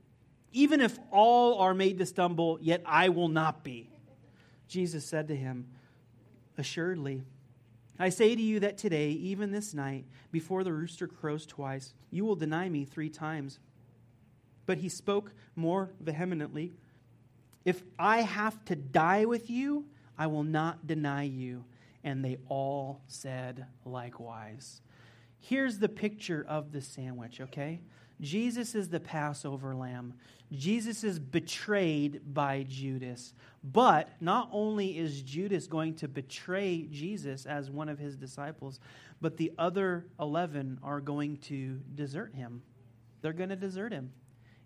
Even 0.53 0.81
if 0.81 0.99
all 1.11 1.59
are 1.61 1.75
made 1.75 1.99
to 1.99 2.07
stumble, 2.07 2.59
yet 2.61 2.83
I 2.85 3.09
will 3.09 3.29
not 3.29 3.63
be. 3.63 3.91
Jesus 4.69 5.05
said 5.05 5.29
to 5.29 5.37
him, 5.37 5.67
Assuredly, 6.59 7.23
I 7.99 8.09
say 8.09 8.35
to 8.35 8.43
you 8.43 8.61
that 8.61 8.79
today, 8.79 9.11
even 9.11 9.53
this 9.53 9.75
night, 9.75 10.07
before 10.33 10.65
the 10.65 10.73
rooster 10.73 11.07
crows 11.07 11.47
twice, 11.47 11.95
you 12.11 12.25
will 12.25 12.37
deny 12.37 12.69
me 12.69 12.85
three 12.85 13.11
times. 13.11 13.59
But 14.67 14.79
he 14.79 14.89
spoke 14.89 15.33
more 15.55 15.91
vehemently, 16.01 16.73
If 17.65 17.83
I 17.99 18.23
have 18.23 18.65
to 18.67 18.77
die 18.77 19.25
with 19.27 19.51
you, 19.51 19.87
I 20.17 20.27
will 20.27 20.45
not 20.45 20.87
deny 20.87 21.25
you. 21.25 21.65
And 22.03 22.25
they 22.25 22.39
all 22.49 23.03
said 23.09 23.67
likewise. 23.85 24.81
Here's 25.39 25.79
the 25.79 25.89
picture 25.89 26.45
of 26.49 26.73
the 26.73 26.81
sandwich, 26.81 27.41
okay? 27.41 27.81
Jesus 28.21 28.75
is 28.75 28.89
the 28.89 29.01
Passover 29.01 29.75
lamb. 29.75 30.15
Jesus 30.53 31.05
is 31.05 31.19
betrayed 31.19 32.21
by 32.35 32.65
Judas. 32.69 33.35
But 33.63 34.11
not 34.21 34.49
only 34.53 34.99
is 34.99 35.23
Judas 35.23 35.67
going 35.67 35.95
to 35.97 36.09
betray 36.09 36.87
Jesus 36.91 37.47
as 37.47 37.71
one 37.71 37.89
of 37.89 37.99
his 37.99 38.17
disciples, 38.17 38.81
but 39.21 39.37
the 39.37 39.53
other 39.59 40.07
11 40.19 40.81
are 40.83 41.01
going 41.01 41.37
to 41.39 41.81
desert 41.95 42.35
him. 42.35 42.63
They're 43.23 43.33
going 43.33 43.51
to 43.51 43.57
desert 43.57 43.93
him. 43.93 44.13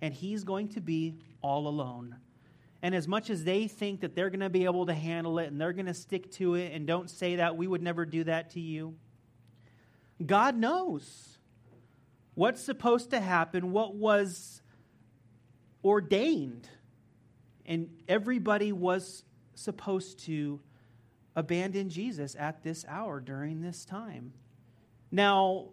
And 0.01 0.15
he's 0.15 0.45
going 0.45 0.69
to 0.71 0.81
be 0.81 1.17
all 1.43 1.67
alone. 1.67 2.17
And 2.83 2.95
as 2.95 3.09
much 3.09 3.31
as 3.31 3.45
they 3.45 3.67
think 3.67 4.01
that 4.01 4.15
they're 4.15 4.31
going 4.31 4.41
to 4.41 4.51
be 4.51 4.65
able 4.65 4.87
to 4.87 4.95
handle 4.95 5.39
it 5.39 5.47
and 5.47 5.61
they're 5.61 5.73
going 5.73 5.87
to 5.87 5.95
stick 5.95 6.31
to 6.33 6.55
it 6.55 6.73
and 6.73 6.87
don't 6.87 7.09
say 7.09 7.37
that, 7.37 7.57
we 7.57 7.67
would 7.67 7.83
never 7.83 8.05
do 8.05 8.25
that 8.25 8.51
to 8.51 8.61
you, 8.61 8.95
God 10.25 10.57
knows 10.57 11.39
what's 12.35 12.63
supposed 12.63 13.11
to 13.11 13.21
happen, 13.21 13.73
what 13.73 13.95
was 13.95 14.63
ordained. 15.85 16.69
And 17.67 17.91
everybody 18.09 18.73
was 18.73 19.25
supposed 19.55 20.21
to 20.21 20.61
abandon 21.37 21.91
Jesus 21.91 22.37
at 22.39 22.63
this 22.63 22.85
hour 22.89 23.21
during 23.21 23.61
this 23.61 23.85
time. 23.85 24.33
Now, 25.11 25.71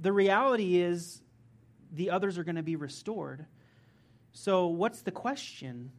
the 0.00 0.12
reality 0.12 0.80
is 0.80 1.22
the 1.92 2.10
others 2.10 2.38
are 2.38 2.44
going 2.44 2.56
to 2.56 2.62
be 2.62 2.76
restored. 2.76 3.46
So, 4.32 4.68
what's 4.68 5.02
the 5.02 5.10
question? 5.10 5.92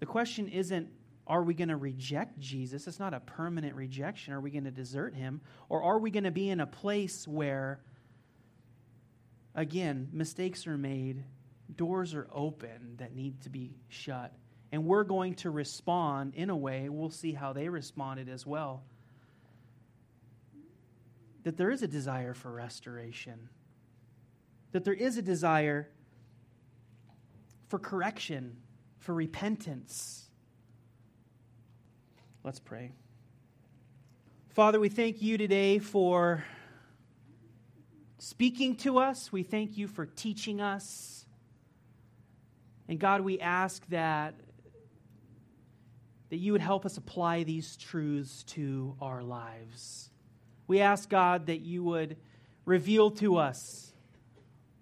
The 0.00 0.06
question 0.06 0.48
isn't, 0.48 0.88
are 1.26 1.42
we 1.44 1.54
going 1.54 1.68
to 1.68 1.76
reject 1.76 2.40
Jesus? 2.40 2.88
It's 2.88 2.98
not 2.98 3.14
a 3.14 3.20
permanent 3.20 3.76
rejection. 3.76 4.34
Are 4.34 4.40
we 4.40 4.50
going 4.50 4.64
to 4.64 4.70
desert 4.70 5.14
him? 5.14 5.40
Or 5.68 5.82
are 5.82 5.98
we 5.98 6.10
going 6.10 6.24
to 6.24 6.32
be 6.32 6.50
in 6.50 6.58
a 6.58 6.66
place 6.66 7.28
where, 7.28 7.80
again, 9.54 10.08
mistakes 10.12 10.66
are 10.66 10.78
made, 10.78 11.24
doors 11.76 12.14
are 12.14 12.28
open 12.32 12.96
that 12.98 13.14
need 13.14 13.40
to 13.42 13.48
be 13.48 13.72
shut, 13.88 14.32
and 14.72 14.84
we're 14.84 15.04
going 15.04 15.34
to 15.34 15.50
respond 15.50 16.34
in 16.34 16.50
a 16.50 16.56
way, 16.56 16.88
we'll 16.88 17.10
see 17.10 17.32
how 17.32 17.52
they 17.52 17.68
responded 17.68 18.28
as 18.28 18.46
well, 18.46 18.82
that 21.42 21.56
there 21.56 21.70
is 21.70 21.82
a 21.82 21.88
desire 21.88 22.34
for 22.34 22.52
restoration, 22.52 23.48
that 24.72 24.84
there 24.84 24.94
is 24.94 25.16
a 25.16 25.22
desire 25.22 25.88
for 27.68 27.78
correction, 27.78 28.56
for 28.98 29.14
repentance. 29.14 30.28
Let's 32.44 32.60
pray. 32.60 32.92
Father, 34.50 34.80
we 34.80 34.88
thank 34.88 35.22
you 35.22 35.38
today 35.38 35.78
for 35.78 36.44
speaking 38.20 38.76
to 38.76 38.98
us. 38.98 39.32
We 39.32 39.42
thank 39.42 39.78
you 39.78 39.88
for 39.88 40.04
teaching 40.04 40.60
us. 40.60 41.24
And 42.86 42.98
God, 42.98 43.22
we 43.22 43.40
ask 43.40 43.84
that, 43.88 44.34
that 46.28 46.36
you 46.36 46.52
would 46.52 46.60
help 46.60 46.84
us 46.84 46.96
apply 46.98 47.44
these 47.44 47.76
truths 47.76 48.42
to 48.44 48.94
our 49.00 49.22
lives. 49.22 50.10
We 50.66 50.80
ask, 50.80 51.08
God, 51.08 51.46
that 51.46 51.60
you 51.60 51.82
would 51.82 52.18
reveal 52.66 53.10
to 53.12 53.38
us 53.38 53.92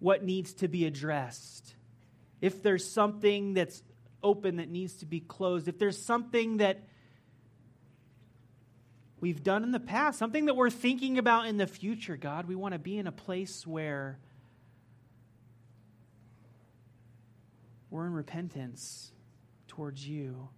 what 0.00 0.24
needs 0.24 0.54
to 0.54 0.68
be 0.68 0.84
addressed. 0.84 1.74
If 2.40 2.62
there's 2.62 2.90
something 2.90 3.54
that's 3.54 3.82
open 4.22 4.56
that 4.56 4.68
needs 4.68 4.96
to 4.96 5.06
be 5.06 5.20
closed, 5.20 5.68
if 5.68 5.78
there's 5.78 6.00
something 6.00 6.56
that 6.56 6.82
we've 9.20 9.42
done 9.42 9.62
in 9.62 9.72
the 9.72 9.80
past, 9.80 10.18
something 10.18 10.46
that 10.46 10.54
we're 10.54 10.70
thinking 10.70 11.18
about 11.18 11.46
in 11.46 11.56
the 11.56 11.66
future, 11.66 12.16
God, 12.16 12.46
we 12.46 12.54
want 12.54 12.72
to 12.72 12.78
be 12.78 12.98
in 12.98 13.06
a 13.06 13.12
place 13.12 13.66
where 13.66 14.18
we're 17.90 18.06
in 18.06 18.12
repentance 18.12 19.12
towards 19.66 20.06
you. 20.06 20.48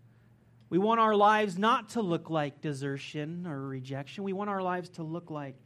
We 0.68 0.78
want 0.78 1.00
our 1.00 1.14
lives 1.14 1.58
not 1.58 1.90
to 1.90 2.02
look 2.02 2.30
like 2.30 2.60
desertion 2.60 3.46
or 3.46 3.66
rejection. 3.66 4.24
We 4.24 4.32
want 4.32 4.50
our 4.50 4.62
lives 4.62 4.88
to 4.90 5.02
look 5.02 5.30
like 5.30 5.56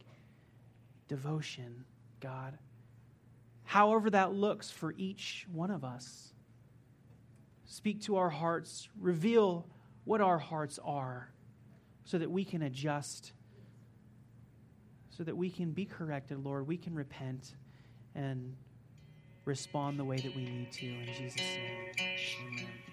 devotion, 1.07 1.85
God. 2.19 2.57
However, 3.63 4.09
that 4.11 4.33
looks 4.33 4.71
for 4.71 4.93
each 4.97 5.45
one 5.51 5.71
of 5.71 5.83
us. 5.83 6.33
Speak 7.65 8.01
to 8.03 8.17
our 8.17 8.29
hearts, 8.29 8.89
reveal 8.99 9.67
what 10.05 10.21
our 10.21 10.37
hearts 10.37 10.79
are 10.83 11.29
so 12.05 12.17
that 12.17 12.31
we 12.31 12.45
can 12.45 12.61
adjust, 12.61 13.33
so 15.09 15.23
that 15.23 15.35
we 15.35 15.49
can 15.49 15.71
be 15.71 15.85
corrected, 15.85 16.43
Lord. 16.43 16.67
We 16.67 16.77
can 16.77 16.95
repent 16.95 17.55
and 18.13 18.55
respond 19.43 19.99
the 19.99 20.05
way 20.05 20.17
that 20.17 20.35
we 20.35 20.45
need 20.45 20.71
to. 20.71 20.85
In 20.85 21.07
Jesus' 21.17 21.41
name, 21.41 21.91
amen. 22.47 22.85